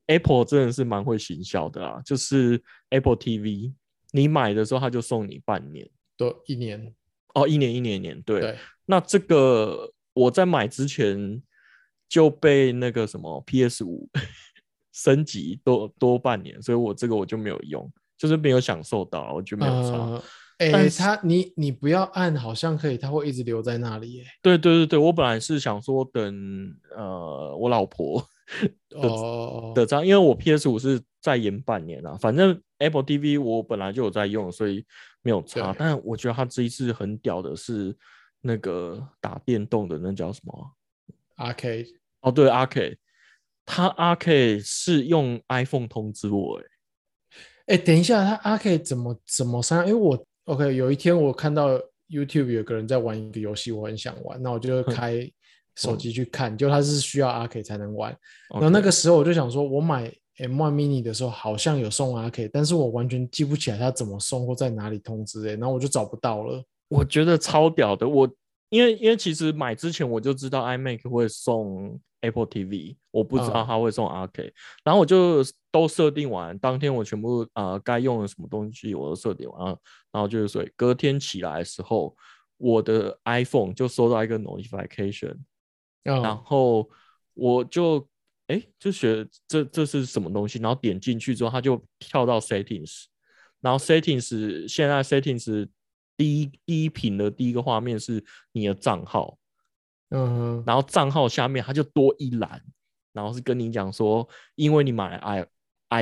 [0.06, 3.72] Apple 真的是蛮会行销的啦，就是 Apple TV，
[4.12, 5.88] 你买的时候它就送你半年。
[6.16, 6.94] 对一年
[7.34, 8.40] 哦，一年一年一年，对。
[8.40, 11.42] 对，那这个我在买之前
[12.08, 14.08] 就被那个什么 PS 五
[14.92, 19.90] 升级多多半年，所以我这个我就没有用，就是没有享受到，我就没有差。
[19.98, 20.22] 呃，
[20.58, 24.24] 哎、他你你不要按，好像可以，他会一直留在那里耶。
[24.40, 28.26] 对对对对，我本来是想说等呃我老婆
[28.88, 34.84] 的哦，的账，因为我 PS 五是再延半年啊，反正 Apple TV 我本来就有在用，所以
[35.22, 35.72] 没有差。
[35.72, 37.94] 对但我觉得他这一次很屌的是
[38.40, 40.72] 那个打电动的那叫什么
[41.36, 41.88] 啊？，Arcade，
[42.20, 42.96] 哦，对，Arcade，
[43.66, 46.66] 它 Arcade 是用 iPhone 通知我、欸，
[47.66, 49.80] 哎，等一下，他 Arcade 怎么怎么删？
[49.86, 51.78] 因为我 OK，有一天我看到
[52.08, 55.28] YouTube 有个人在玩一个游戏，我很想玩，那我就开
[55.74, 58.16] 手机去看，就它是需要 Arcade 才能玩。
[58.50, 66.62] 然后那个时候我就想说，我买 M1 mini 的时候好像有送 Arcade，但是我完全记不起来它怎么送或在哪里通知哎，然后我就找不到了。
[66.88, 68.08] 我觉得超屌的。
[68.08, 68.28] 我
[68.68, 73.66] 因为因为其实买之前我就知道 iMac 会送 Apple TV，我不知道嗯。
[73.66, 74.52] 它会送 Arcade，、
[74.82, 79.78] 然后我就都设定完，当天我全部啊该用的什么东西我都设定完了，
[80.10, 82.16] 然后就是所以隔天起来的时候，
[82.56, 85.36] 我的 iPhone 就收到一个 notification，
[86.02, 86.88] 然嗯，后
[87.34, 88.08] 我就
[88.48, 93.04] 哎就觉得这这是什么东西，然后点进去之后，它就跳到 settings，
[93.60, 95.68] 然后 settings 现在 settings
[96.16, 99.36] 第一第一屏的第一个画面是你的账号，
[100.10, 102.62] 嗯哼，然后账号下面它就多一栏，
[103.12, 105.46] 然后是跟你讲说，因为你买了 i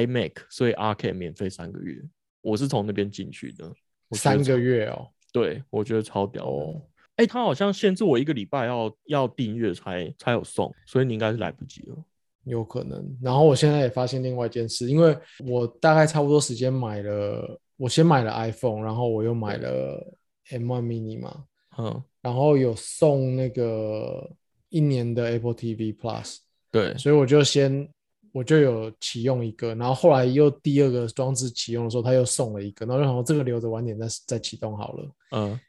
[0.07, 2.03] iMac，所以 Arcade 免费三个月。
[2.41, 3.73] 我是从那边进去的，
[4.13, 5.09] 三个，月哦。
[5.33, 6.45] 对我觉得超屌。
[6.45, 6.81] 哦，
[7.17, 11.97] 哎、他好像限制我一个礼拜要要订阅才才有送，所以你应该是来不及了。
[12.45, 13.19] 有可能。
[13.23, 20.17] 然后我现在也发现另外一件事，因为我大概差不多时间买了，我先买了 iPhone，然后我又买了
[20.51, 21.45] M1 mini 嘛，
[21.79, 24.31] 嗯，然后有送那个
[24.69, 26.39] 一年的 Apple TV Plus，
[26.71, 27.89] 对，所以我就先
[28.33, 35.11] 我就有启用一个，然后后来又第二个装置启用的时候，他又送了一个，然后就想说这个留着晚点再再启动好了。
[35.33, 35.61] 嗯，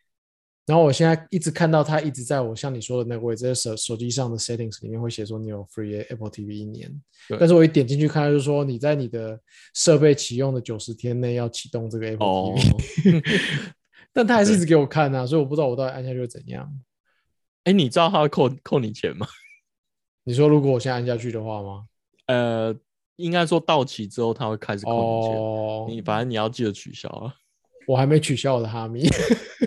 [0.65, 6.91] 然后我现在一直看到它一直在我像你说的那个位置，在手手机上的 settings 里面会写说你有 free Apple TV 一年，
[7.39, 9.39] 但是我一点进去看，就是说你在你的
[9.75, 13.23] 设备启用的九十天内要启动这个 Apple 哦 TV，、
[14.11, 16.67] 但他还是一直给我看啊，所以我不知道我到底按下去会怎样。
[17.65, 19.27] 哎、你知道他会扣扣你钱吗？
[20.25, 21.85] 你说如果我现在按下去的话吗？
[22.25, 22.75] 呃，
[23.17, 27.33] 应该说到期之后他会开始扣你钱，哦，你反正你要记得取消啊。
[27.87, 29.07] 我还没取消我的哈密。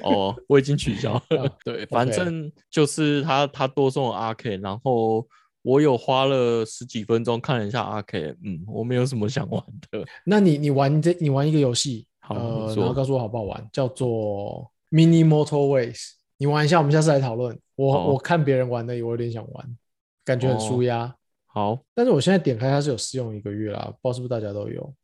[0.02, 1.42] 哦，我已经取消了。
[1.42, 5.26] 啊对，反正就是他他多送了 RK，然后
[5.62, 10.04] 我有花了十几分钟看了一下 RK，嗯，我没有什么想玩的。
[10.24, 12.34] 那你你玩这你玩一个游戏，好
[12.74, 16.12] 然后告诉我好不好玩，叫做 Mini Motorways。
[16.36, 17.58] 你玩一下，我们下次来讨论。
[17.74, 19.76] 我、好我看别人玩的，我有点想玩，
[20.24, 21.14] 感觉很舒哦压。
[21.46, 24.94] 好，但是我现在点开它是有试用一个月啦，不知道是不是大家都有。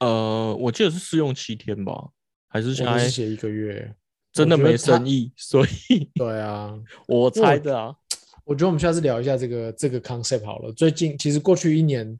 [0.00, 2.08] 呃，我记得是试用七天吧，
[2.48, 3.94] 还是我现在写一个月。
[4.30, 7.96] 真的没生意， 所以对啊，我猜的啊。
[8.44, 10.72] 我觉得我们下次聊一下这个这个 concept 好了。
[10.72, 12.16] 最近其实过去一年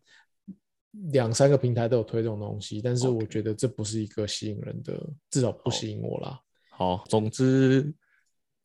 [1.12, 6.40] 两三个平台都有推这种东西，但是我觉得这不是一个吸引人的，至少不吸引我啦。
[6.70, 7.92] 好，总之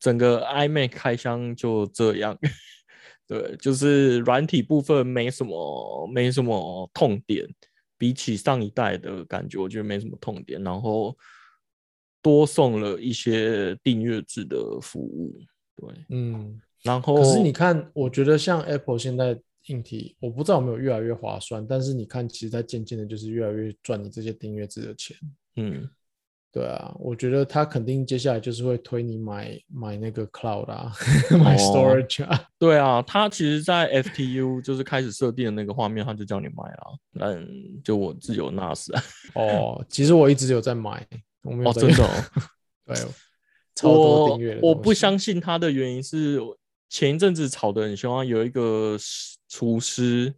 [0.00, 2.36] 整个 iMac 开箱就这样。
[3.28, 7.46] 对，就是软体部分没什么没什么痛点，
[7.96, 10.60] 比起上一代的感觉，我觉得没什么痛点。
[10.64, 11.16] 然后
[12.24, 15.38] 多送了一些订阅制的服务，
[15.76, 15.94] 对。
[16.08, 25.14] 嗯，然后可是你看，我觉得像 Apple 现在硬体，我不知道有没有越来越划算，但是你看，其实它渐渐的就是越来越赚你这些订阅制的钱。
[25.56, 25.86] 嗯，
[26.50, 30.92] 对啊，我觉得它肯定接下来就是会推你买买那个 Cloud 啊，
[31.42, 32.48] 买哦 Storage 啊。
[32.58, 36.98] 对啊，它其实，在 FTU 就是开始设定的那个画面，它就叫你买了。
[37.20, 39.02] 嗯，就我自有 NAS 啊。
[39.34, 41.06] 哦，其实我一直有在买，
[41.44, 42.24] 我没有哦，在用真的、哦。
[42.86, 42.96] 对，
[43.74, 46.40] 超多我订阅我不相信他的原因是
[46.88, 48.96] 前一阵子炒得很凶啊，有一个
[49.48, 50.34] 厨师，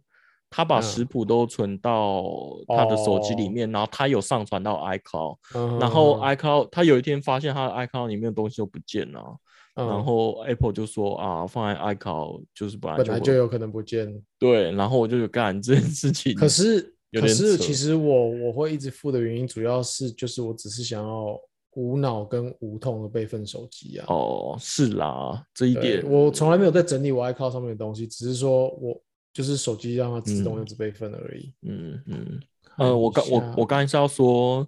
[0.49, 2.23] 他把嗯食谱都存到
[2.67, 9.37] 他的手机里哦面，然后他有上传到 iCloud，、嗯然后嗯 iCloud 他有一天发现他的 iCloud 里面的东西都不见了，
[9.75, 14.23] 嗯然后 Apple 就说啊，放在 iCloud 就是本来本就会来就有可能不见。
[14.39, 21.39] 对，然后我就有干这件事情，可是可是其实我我会一直付的原因，主要是就是我只是想要
[21.75, 24.05] 无脑跟无痛的备份手机啊。
[24.07, 28.99] 哦是啦，这一，点我从来没有在整理我 iCloud 上面的东西，只是说我
[29.33, 31.53] 就是手机让它自动嗯一直备份而已。
[31.61, 32.39] 嗯嗯。
[32.63, 34.67] 看呃，我刚我我刚才是要说，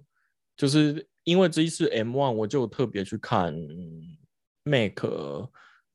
[0.56, 3.54] 就是因为这一次 M one，我就特别去看
[4.64, 5.00] Mac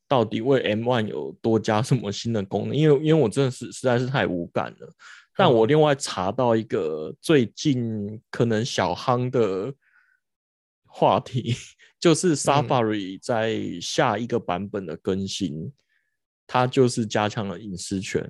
[0.07, 4.93] 到底为 M One 有多加什么新的功能，因为因为我真的是实在是太无感了。
[5.35, 9.73] 但我另外查到一个最近可能小夯的
[10.85, 11.53] 话题，
[11.99, 15.73] 就是 Safari 在下一个版本的更新，
[16.47, 18.21] 它就是加强了隐私权。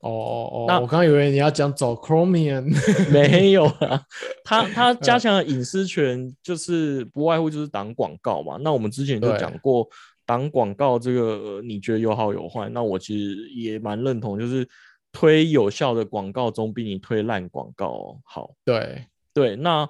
[0.00, 2.70] 哦哦哦，那我刚刚以为你要讲走 Chromium，
[3.10, 4.04] 没有啊，
[4.44, 8.58] 它 它加强了隐私权，就是不外乎就是挡广告嘛。
[8.60, 9.88] 那我们之前就讲过，
[10.26, 14.68] 挡广告这个你觉得有好有坏，那我其实也蛮认同，就是
[15.16, 18.54] 推有效的广告总比你推烂广告好。
[18.66, 19.88] 对对，那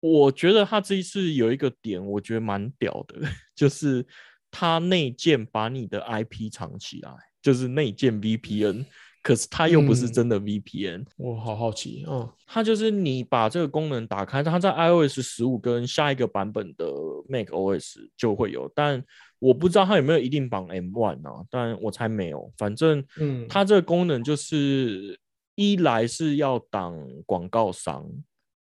[0.00, 3.20] 我觉得他这一次有一个点，我觉得蛮屌的，
[3.54, 4.06] 就是
[4.50, 8.86] 他内建把你的 IP 藏起来，就是内建 VPN。
[9.20, 16.86] 可是它又不是真的 VPN，我好好奇嗯，它就是你把这个功能打开，它在 iOS 十五跟下一个版本的
[17.28, 19.04] macOS 就会有，但
[19.38, 22.52] 我不知道它有没有一定绑 M1 啊，但我猜没有。
[22.56, 25.18] 反正，嗯，它这个功能就是
[25.54, 28.06] 一来是要挡广告商，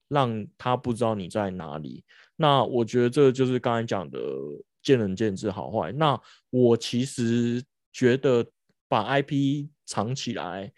[0.09, 2.03] 让他不知道你在哪里。
[2.35, 4.19] 那我觉得这就是刚才讲的
[4.81, 5.91] 见仁见智好坏。
[5.91, 8.45] 那我其实觉得
[8.87, 10.71] 把 IP 藏起来，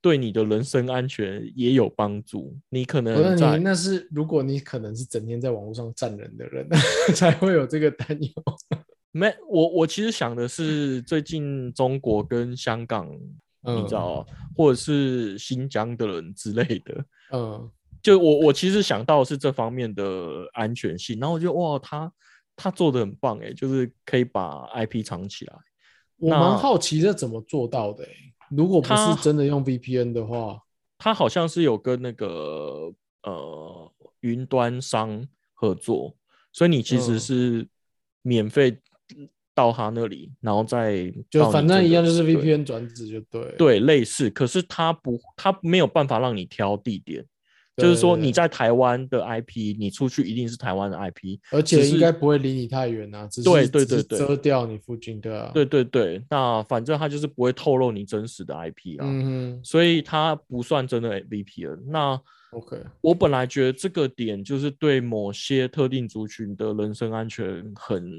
[0.00, 2.56] 对你的人身安全也有帮助。
[2.68, 6.66] 你可能在那是如果你可能是整天在网络上站人的人，
[7.14, 8.32] 才会有这个担忧。
[9.12, 13.10] 没，我我其实想的是，最近中国跟香港，
[13.62, 14.24] 你知道，
[14.56, 17.70] 或者是新疆的人之类的，嗯，
[18.02, 21.18] 就我我其实想到是这方面的安全性。
[21.18, 22.12] 然后我觉得哇，他
[22.54, 25.54] 他做的很棒哎，就是可以把 IP 藏起来。
[26.16, 28.10] 我蛮好奇这怎么做到的哎。
[28.50, 30.60] 如果不是真的用 VPN 的话，
[30.98, 32.92] 他好像是有跟那个
[33.22, 36.14] 呃云端商合作，
[36.52, 37.66] 所以你其实是
[38.22, 38.78] 免费
[39.54, 47.24] 到他那里，然后再就反正一样就是 VPN 转址就对，对类似，可是他不，他没有办法让你挑地点。
[47.76, 55.50] 就是说你在台湾的 IP，你出去一定是台湾的 IP，而且应该不会离你太远啊，只是对对对遮掉你附近的。
[55.54, 61.78] 对对对，那反正他就是不会透露你真实的 IP 啊，嗯所以它不算真的 VPN。
[61.86, 62.20] 那
[62.52, 68.12] OK，我本来觉得这个点就是对某些特定族群的人身安全很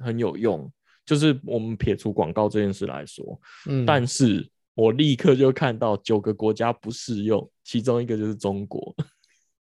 [0.00, 0.70] 很有用，
[1.04, 4.48] 就是我们撇除广告这件事来说，嗯，但是。
[4.76, 8.94] 我立刻就看到九个国家不适用，其中一个就是中国，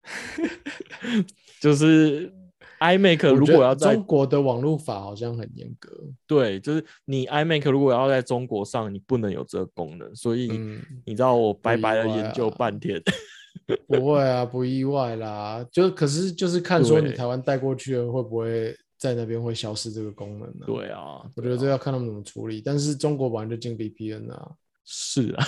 [1.61, 2.33] 就是
[2.81, 5.95] iMac 如果要在中国的网络法好像很严格，
[6.27, 10.51] 对，就是你 iMac 如果要在中国上，你不能有这个功能，所以
[11.05, 12.99] 你知道我白白的研究半天，
[13.87, 20.67] 不会啊，不意外啦，就可是就是看说你台湾带过去了会不会在那边会消失这个功能呢？
[20.67, 24.53] 对啊，我觉得这要看他们怎么处理，但是中国本来就进 VPN 啊。
[24.85, 25.45] 是啊，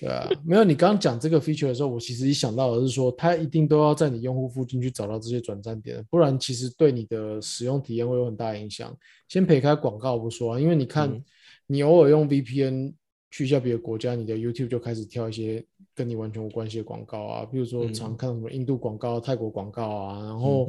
[0.00, 8.92] 对啊，没有你刚刚讲这个 feature 的时候，我其实一想到的是说，它一定都要在你用户附近去找到这些转站点，不然其实对你的使用体验会有很大影响。
[9.28, 11.22] 先撇开广告不说啊，因为你看，
[11.68, 12.92] 你偶尔用 VPN
[13.30, 20.68] 去一下别的国家，你的 YouTube 就开始跳一些跟你完全无关系的广告啊，比如说常看什么印度广告、泰国广告啊，然后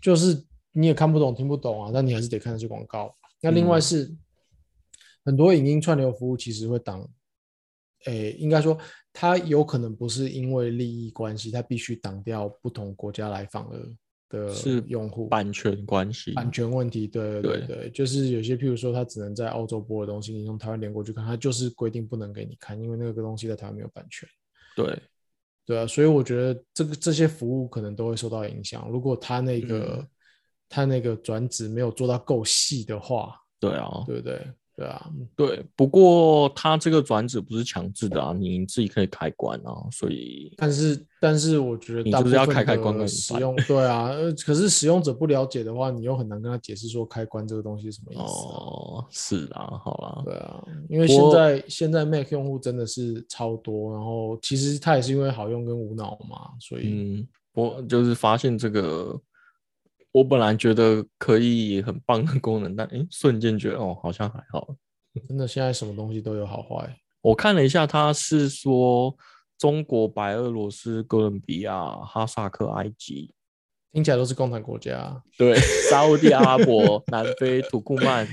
[0.00, 0.42] 就是
[0.72, 3.14] 你也看不懂、听不懂啊，但你还是得看那些广告。
[3.40, 4.14] 那另外是
[5.24, 7.08] 很多影音串流服务其实会挡。
[8.04, 8.78] 诶，应该说，
[9.12, 13.88] 它有可能不是因为利益关系，它必须挡掉不同国家来访的
[14.28, 17.08] 的是用户版权关系，版权问题。
[17.08, 24.28] 对对对，就是有些，譬如说，它只能在澳洲播的东西，你从台湾连过去看，它就是规定不能给你看，因为那个东西在台湾没有版权。
[24.76, 25.02] 对
[25.64, 28.88] 对啊，所以我觉得这个这些服务可能都会受到影响。
[28.88, 30.06] 如果他那个
[30.68, 34.52] 他那个转址没有做到够细的话，对啊，对不对？
[34.76, 48.22] 对啊，对，不过它这个转址不是强制的啊，你自己可以开关啊，所以，但是但是我觉得你就是要开开关关使用，对啊，呃，可是使用者不了解的话，你又很难跟他解释说开关这个东西是什么意思。
[48.22, 59.18] 哦，是啊，好啦，对啊，因为现在现在 Mac 用户真的是超多，然后其实它也是因为好用跟无脑嘛，所以，嗯，我就是发现这个。
[60.16, 64.74] 我本来觉得可以很棒的功能，但哎，瞬间觉得哦，好像还好。
[65.28, 66.96] 真的，现在什么东西都有好坏。
[67.20, 69.14] 我看了一下，他是说
[69.58, 73.34] 中国、白俄罗斯、哥伦比亚、哈萨克、埃及，
[73.92, 75.22] 听起来都是共产国家。
[75.36, 75.54] 对，
[75.90, 78.26] 沙地阿拉伯、南非、土库曼、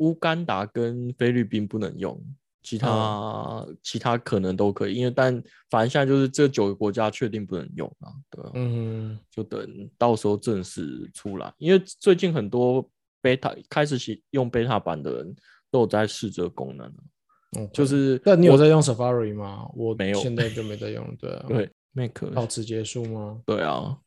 [0.00, 2.22] 乌干达跟菲律宾不能用。
[2.62, 5.32] 其他其他可能都可以，因为但
[5.68, 12.88] 反正现在就是这九个国家确定不能用啊，对，嗯，就等到时候正式出来，因为最近很多
[13.20, 15.34] beta 开始使用 beta 版的人
[15.70, 16.94] 都有在试这个功能了。
[17.58, 19.68] 嗯，就是那你有在用 Safari 吗？
[19.74, 21.16] 我没有现在就没在用。
[21.16, 23.42] 对啊， 对 Mac 到此结束吗？
[23.44, 23.98] 对啊，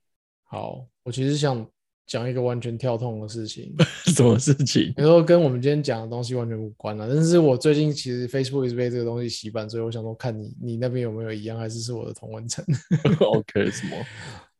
[0.45, 1.67] 好，我其实想
[2.07, 3.75] 讲一个完全跳痛的事情，
[4.13, 4.93] 什么事情？
[4.95, 7.07] 你说跟我们今天讲的东西完全无关了。
[7.07, 12.63] 但是我最近其实 Facebook 一直被这个东西洗版，所以我想说，看你你那边有没有一样，还是是我的同文层？
[13.19, 13.97] OK 什么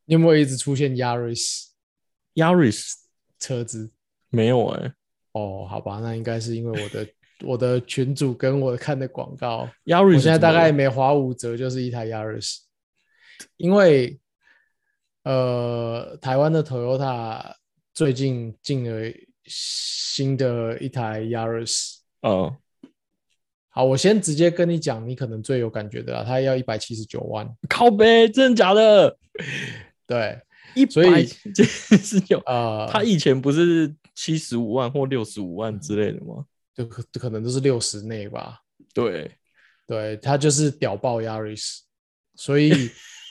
[0.06, 1.68] 你有没有一直出现 Yaris
[2.36, 2.93] Yaris
[3.39, 3.91] 车子？
[4.30, 4.93] 没有哎、
[5.34, 7.08] 哦，好吧，那应该是因为我的
[7.43, 12.58] 我的群主跟我看的广告，Yaris 我现在大概每划五折就是一台 Yaris，
[13.58, 14.20] 因为
[15.26, 17.54] 呃，台湾的 Toyota
[17.96, 19.12] 最近进了
[19.46, 21.98] 新的一台 Yaris。
[22.22, 22.56] 嗯
[23.70, 29.18] 好，我先直接跟你讲，你可能最有感觉的啦，它要一百七十九万，靠背，真的假的？
[30.08, 30.40] 对，
[30.76, 31.64] 一所以百七
[31.98, 36.46] 十九，呃，它以前不是七十五万或六十五万之类的吗？
[36.76, 38.60] 就可可能都是六十内吧，
[38.94, 39.32] 对，
[39.88, 41.80] 对，它就是屌爆 Yaris，
[42.36, 42.72] 所以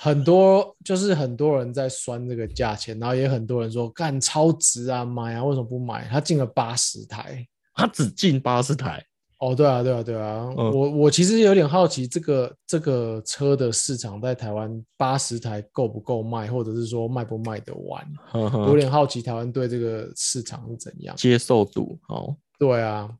[0.04, 6.06] 很多就是很多人在酸这个价钱，然后也很多人说干超值啊，买啊，为什么不买？
[6.08, 7.46] 他进了八十台。
[7.76, 9.04] 他只进八十台，
[9.40, 18.06] 哦，对啊，对啊，对啊，嗯我我其实有点好奇，这个这个车的市场在台湾八十台够不够卖，或者是说卖不卖得完？
[18.34, 21.16] 有呵，点好奇台湾对这个市场是怎样。
[21.16, 23.10] 接受度好，对啊，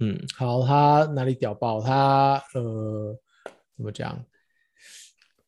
[0.00, 1.80] 嗯好，他哪里屌爆？
[1.80, 3.16] 他呃，
[3.76, 4.22] 怎么讲？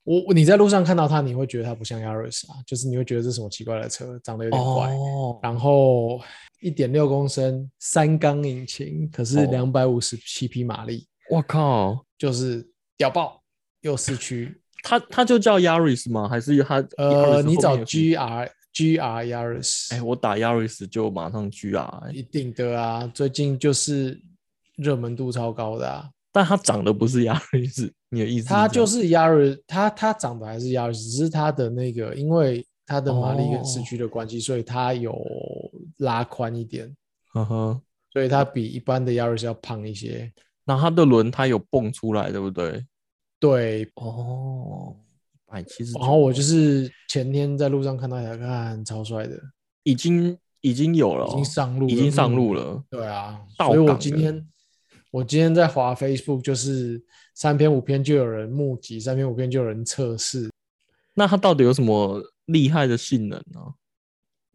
[0.04, 4.90] 我你在路上看到它，你会觉得它不像 Yaris 啊，就是你会觉得这是什么奇怪的车，长得有点怪。
[4.92, 6.20] 哦，然后
[6.60, 12.66] 一点六公升三缸引擎，可是哦两百五十七匹马力，我靠，就是
[12.98, 13.42] 屌爆
[13.80, 14.60] 又四驱。
[14.82, 16.28] 它它就叫 Yaris 吗？
[16.28, 24.20] 还是它呃，你找 GR GR Yaris，哎，我打 Yaris 就马上 GR，哎一定的啊，最近就是
[24.76, 26.10] 热门度超高的啊。
[26.34, 28.48] 但它长得不是 Yaris，你的意思？
[28.48, 35.16] 它就是 Yaris，它它长得还是 Yaris，只是它的那个因为它的马力跟四驱的关系，所以它有
[35.98, 36.92] 拉宽一点，
[37.32, 37.80] 呵呵，
[38.12, 40.32] 所以它比一般的 Yaris 要胖一些。
[40.64, 42.84] 那它的轮胎有蹦出来，对不对？
[43.38, 44.96] 对，哦，
[45.46, 49.38] 百七十，然后我就是前天在路上看到一台，看超帅的，
[49.84, 52.84] 已经已经有了哦，已经上路了，已经上路嗯了。
[52.90, 54.44] 对啊，所以我今天
[55.14, 57.00] 我今天在滑 Facebook，就是
[57.36, 60.50] 三篇五篇就有人募集，三篇五篇就有人测试，
[61.14, 63.60] 那它到底有什么厉害的性能呢？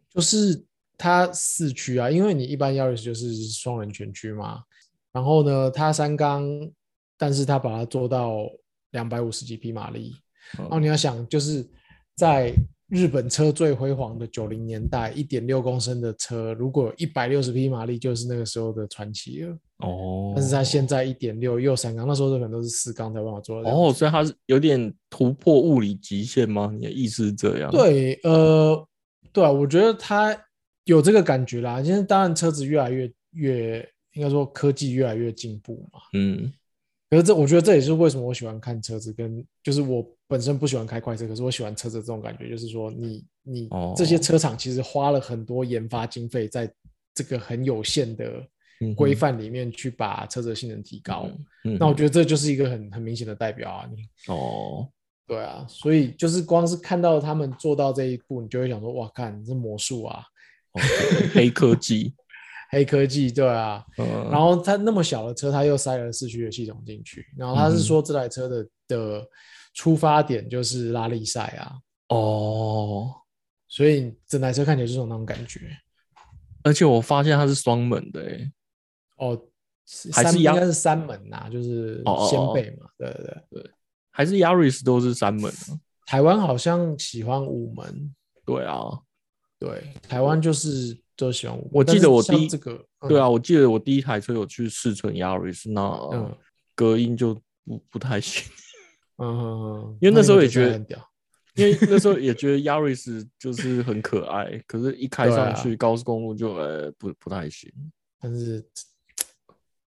[0.10, 0.62] 就是
[0.97, 4.62] 它四驱啊，因为你一般 Yaris 就是双人全驱嘛，
[5.14, 6.45] 然后呢，它三缸，
[7.18, 8.39] 但是它把它做到
[8.91, 10.14] 两百五十几匹马力，
[10.57, 11.66] 然后嗯你要想，就是
[12.18, 12.53] 在
[12.89, 19.57] 日本车最辉煌的九零年代，一点六公升的车，如果有一百六十匹马力，就是那个时候的传奇了。
[19.80, 23.72] 哦，但是它现在一点六又三缸，那时候可能都是四缸才有办法做到。
[23.72, 26.70] 哦，所以它是有点突破物理极限吗？
[26.74, 28.88] 你的意思是这样？，对，呃，
[29.32, 30.38] 对啊，我觉得它
[30.84, 31.82] 有这个感觉啦。
[31.82, 36.00] 现在当然车子越来越越，应该说科技越来越进步嘛。
[36.14, 36.52] 嗯，
[37.10, 46.70] 可是这我觉得这也是为什么我喜欢看车子，跟就是我本身不喜欢开快车，可是我喜欢车子这种感觉，就是说你你哦这些车厂其实花了很多研发经费在
[47.16, 48.46] 这个很有限的
[48.96, 51.30] 规范里面去把车子的性能提高。
[51.66, 54.88] 嗯那我觉得这就是一个很很明显的代表啊，你哦，
[55.28, 60.24] 对啊，所以就是光是看到他们做到这一步，你就会想说，哇，看这魔术啊，
[60.72, 60.82] 哦
[61.34, 62.14] 黑科技，
[62.72, 63.86] 黑科技，对啊。
[63.98, 69.28] 嗯，然后它那么小的车，它又塞了四驱的系统进去，然后他是说这台车的的
[69.74, 71.76] 出发点就是拉力赛啊，
[72.08, 73.14] 哦，
[73.68, 75.60] 所以整台车看起来就是有那种感觉。
[76.64, 78.52] 而且我发现它是双门的，哎，
[79.20, 79.39] 哦，
[79.86, 83.72] 三还是应该是三门呐、就是哦哦哦掀背嘛，对对对。
[84.11, 85.80] 还是 Yaris 都是三门啊？
[86.05, 88.13] 台湾好像喜欢五门，
[88.45, 88.99] 对啊，
[89.59, 91.70] 对，台湾就是都喜欢五门。
[91.74, 95.82] 我记得我第一像这个，对啊，我记得我第一台车有去试乘 Yaris，那
[96.13, 96.38] 嗯
[96.76, 98.51] 隔音就不不太行，
[99.17, 100.86] 嗯，因为那时候也觉得。
[101.55, 107.70] 因为那时候也觉得 Yaris 就是很可爱，可是一开上去高速公路就呃不不太行。
[108.17, 108.65] 但是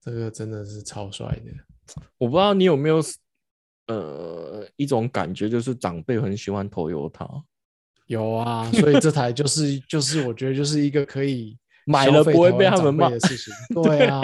[0.06, 1.52] 这个真的是超帅的。
[2.16, 3.02] 我不知道你有没有
[3.88, 7.42] 呃一种感觉，就是长辈很喜欢 Toyota，
[8.06, 13.52] 有啊，所以这台就是 就是我觉得就是一个可以买了不会被他们骂的事情。
[13.82, 14.22] 对啊，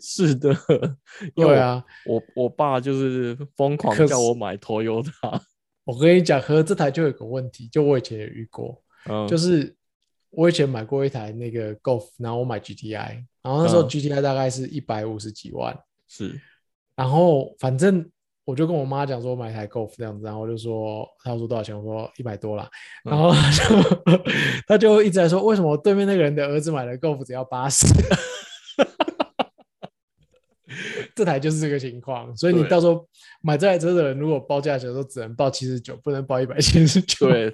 [0.00, 0.50] 是的，
[1.34, 5.40] 因为对啊，我，我我爸就是疯狂叫我买 Toyota，
[5.84, 9.76] 我跟你讲，和这台就有个问题，就我以前也遇过，嗯，就是是
[10.30, 13.88] 我以前买过一台那个 Golf，然后我买 GTI，然后那时候嗯。
[13.88, 15.78] GTI 大概是一百五十几万，
[16.08, 16.40] 是，
[16.96, 18.10] 然后反正
[18.44, 22.68] 我就跟我妈讲说我买台 Golf 这样子，然后我就说她说多少钱，我说一百多啦，
[23.04, 23.64] 然后她就
[24.66, 27.86] 她就一直在说为什么对面那个人的儿子买的 Golf 只要八十。
[31.14, 33.06] 这台就是这个情况，所以你到时候
[33.40, 37.28] 买这台车的人，如果报价的时候只能报七十九，不能报一百七十九。
[37.28, 37.52] 对，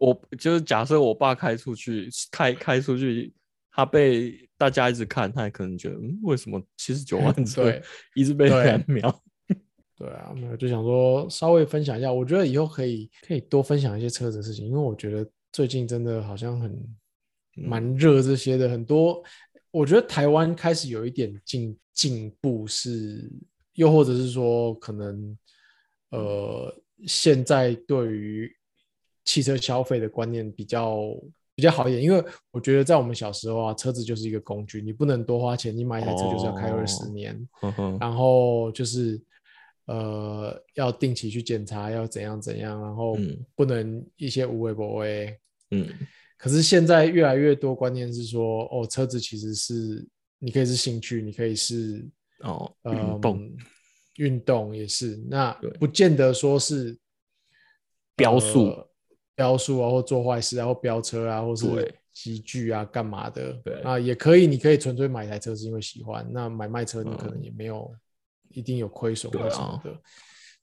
[0.00, 3.32] 我就是假设我爸开出去，开开出去，
[3.72, 7.82] 他被大家一直看，他也可能觉得，嗯，为什么七十九万 车对
[8.14, 9.22] 一直被对人瞄？
[9.96, 16.96] 对啊，没有就想说稍微分享一下，我觉得以后可以可以多分享一些车子的事情，因为我觉得最近真的好像很
[17.54, 19.22] 蛮热这些的，很多
[19.70, 23.30] 我觉得台湾开始有一点进进步是，
[23.74, 25.36] 又或者是说可能
[26.10, 26.74] 呃
[27.06, 28.50] 现在对于
[29.24, 31.14] 汽车消费的观念比较
[31.60, 37.48] 比较好一点，因为我觉得在我们小时候啊，车子就是一个工具，你不能多花钱，你买一台车就是要开二十哦年。
[38.00, 39.20] 然后就是
[39.84, 45.38] 呃要定期去检查，要怎样怎样，然后嗯不能一些无为不为。
[45.70, 45.86] 嗯，
[46.38, 50.02] 可是现在越来越多观念是说，哦，车子其实是
[50.38, 52.08] 你可以是兴趣，你可以是
[52.40, 53.52] 哦，呃运动
[54.16, 56.96] 运动也是，那不见得说是
[58.16, 58.89] 标速呃
[59.40, 63.54] 标速啊，或做坏事啊，或飙车啊，或是对集聚啊，干嘛的？
[63.64, 67.90] 对啊，也可以，你可以纯粹买台车是因为喜欢，那买卖车你可能嗯也没有
[68.50, 69.98] 一定有亏损或什么的。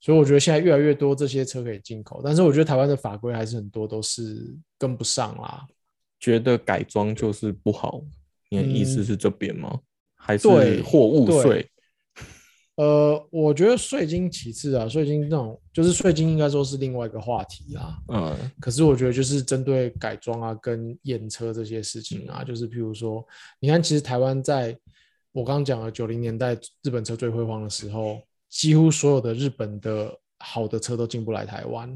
[0.00, 5.66] 所以我觉得现在越来越多这些车可以进口，但是我觉得台湾的法规还是很多都是跟不上啦。
[6.20, 8.00] 觉得改装就是不好，
[8.48, 9.80] 你的意思嗯是这边吗？
[10.14, 11.68] 还是对货物税？
[12.78, 17.98] 呃，我觉得税金其次啊，税金这种就是税金应该说是另外一个话题啦。
[18.06, 23.26] 嗯可是我觉得就是针对改装啊、跟验车这些事情嗯啊，就是譬如说，
[23.58, 24.78] 你看，其实台湾在
[25.32, 26.54] 我刚刚讲了九零年代
[26.84, 31.90] 日本车最辉煌的时候，几乎所有的日本的好的车都进不来台湾，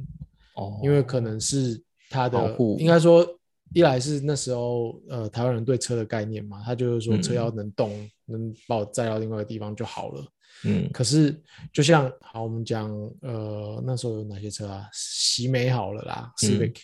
[0.56, 1.80] 哦，因为可能是
[2.10, 3.24] 它的应该说，
[3.72, 10.24] 一来是那时候呃台湾人对车的概念嘛，他就是说车嗯要能动，能把我载到另外一个地方就好了。
[10.64, 11.34] 嗯可是
[11.72, 12.90] 就像好，我们讲
[13.22, 14.88] 呃那时候有哪些车啊？
[14.92, 16.76] 喜美好了啦，Civic，、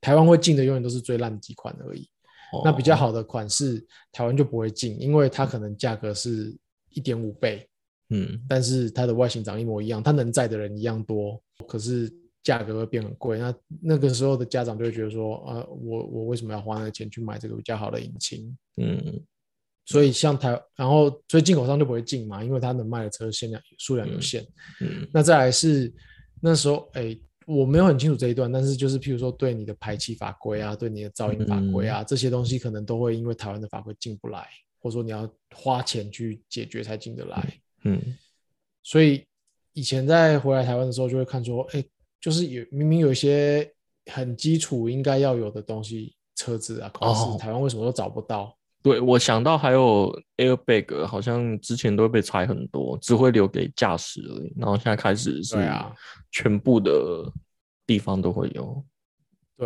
[0.00, 2.08] 台湾会进的永远都是最烂的几款而已。
[2.64, 6.56] 那比较哦好的款式，台湾就不会进，因为它可能价格是
[6.90, 7.68] 一点五倍，
[8.08, 12.10] 嗯但是它的外形长一模一样，它能载的人一样多，可是
[12.42, 13.38] 价格会变很贵。
[13.38, 18.56] 那那个时候的家长就会觉得说，呃，我我为什么要花那个钱去买这个比较好的引擎？
[18.78, 19.20] 嗯
[19.88, 24.46] 所以像台，然后所以进口商就不会进嘛，因为他能卖的车限量数量有限。
[24.82, 25.90] 嗯那再来是
[26.42, 34.46] 那时候，哎，我没有很清楚这一段，但是就是譬如说对你的排气法规啊，对你的噪音法规啊，这些东西可能都会因为台湾的法规进不来，
[34.78, 37.58] 或者说你要花钱去解决才进得来。
[37.84, 37.98] 嗯
[38.82, 39.24] 所以
[39.72, 41.82] 以前在回来台湾的时候，就会看说，哎，
[42.20, 43.72] 就是有明明有一些
[44.12, 48.54] 很基础应该要有的东西，车子啊，可哦是台湾为什么都找不到？
[48.88, 54.52] 对，我想到还有 airbag，好像之前都会被拆很多，只会留给驾驶而已。
[54.56, 55.92] 然后现在开始是啊
[56.30, 56.92] 全部的
[57.86, 58.84] 地方都会有，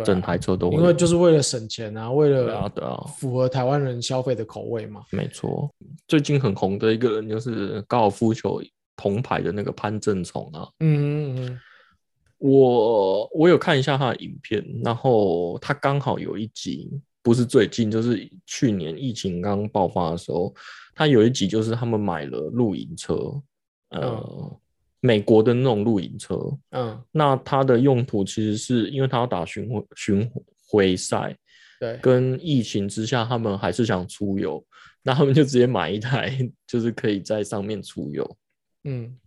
[0.03, 0.81] 整台车都会有。
[0.81, 2.71] 因为就是为了省钱啊，为了
[3.17, 5.03] 符合台湾人消费的口味嘛。
[5.11, 5.69] 没错。
[6.07, 8.61] 最近很红的一个人就是高尔夫球
[8.95, 11.59] 铜牌的那个潘正崇啊，嗯嗯嗯，
[12.37, 16.89] 我我有看一下他的影片，然后他刚好有一集，
[17.23, 20.53] 不是最近，就是去年疫情刚爆发的时候，
[20.93, 23.41] 他有一集就是他们买了露营车，
[23.89, 24.59] 呃，
[24.99, 26.35] 美国的那种露营车，
[26.71, 30.31] 嗯，那它的用途其实是因为它要打巡回巡
[30.67, 31.35] 回赛，
[31.79, 34.63] 对，跟疫情之下他们还是想出游，
[35.01, 38.37] 那他们就直接买一台，就是可以在上面出游。
[38.83, 39.17] 嗯。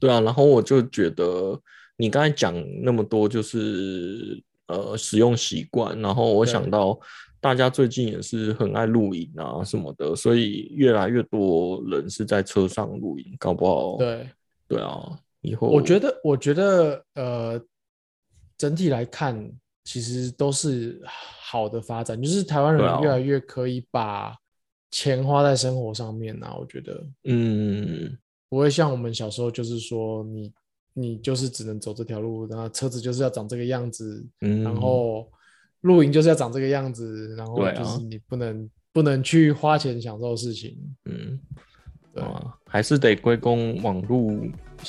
[0.00, 1.58] 对啊，然后我就觉得
[1.96, 6.98] 你刚才讲那么多，就是呃使用习惯，然后我想到
[7.44, 14.26] 大家最近也是很爱露营啊什么的，所以越来越多人是在车上露营，搞不好对，
[14.66, 17.62] 对啊，以后我觉得我觉得呃，
[18.56, 19.38] 整体来看，
[19.84, 24.34] 其实都是好的发展，就是台湾人越来越可以把
[24.90, 27.06] 钱花在生活上面啊，我觉得。
[27.24, 28.16] 嗯。
[28.48, 30.50] 不会像我们小时候，就是说你
[30.94, 35.28] 你就是只能走这条路，然后车子就是要长这个样子，嗯，然后
[35.84, 40.76] 露营就是要长这个样子，然后就是你不能、不能去花钱享受事情，
[41.06, 41.38] 嗯。
[42.12, 44.32] 对，啊，还是得归功网络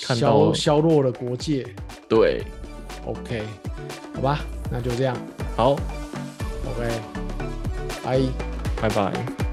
[0.03, 0.15] 看
[0.53, 1.65] 削弱了国界。
[2.07, 2.43] 对
[3.05, 3.43] ，OK，
[4.13, 5.17] 好吧，那就这样。
[5.55, 7.01] 好，OK，
[8.03, 8.21] 拜。
[8.79, 9.44] 拜拜。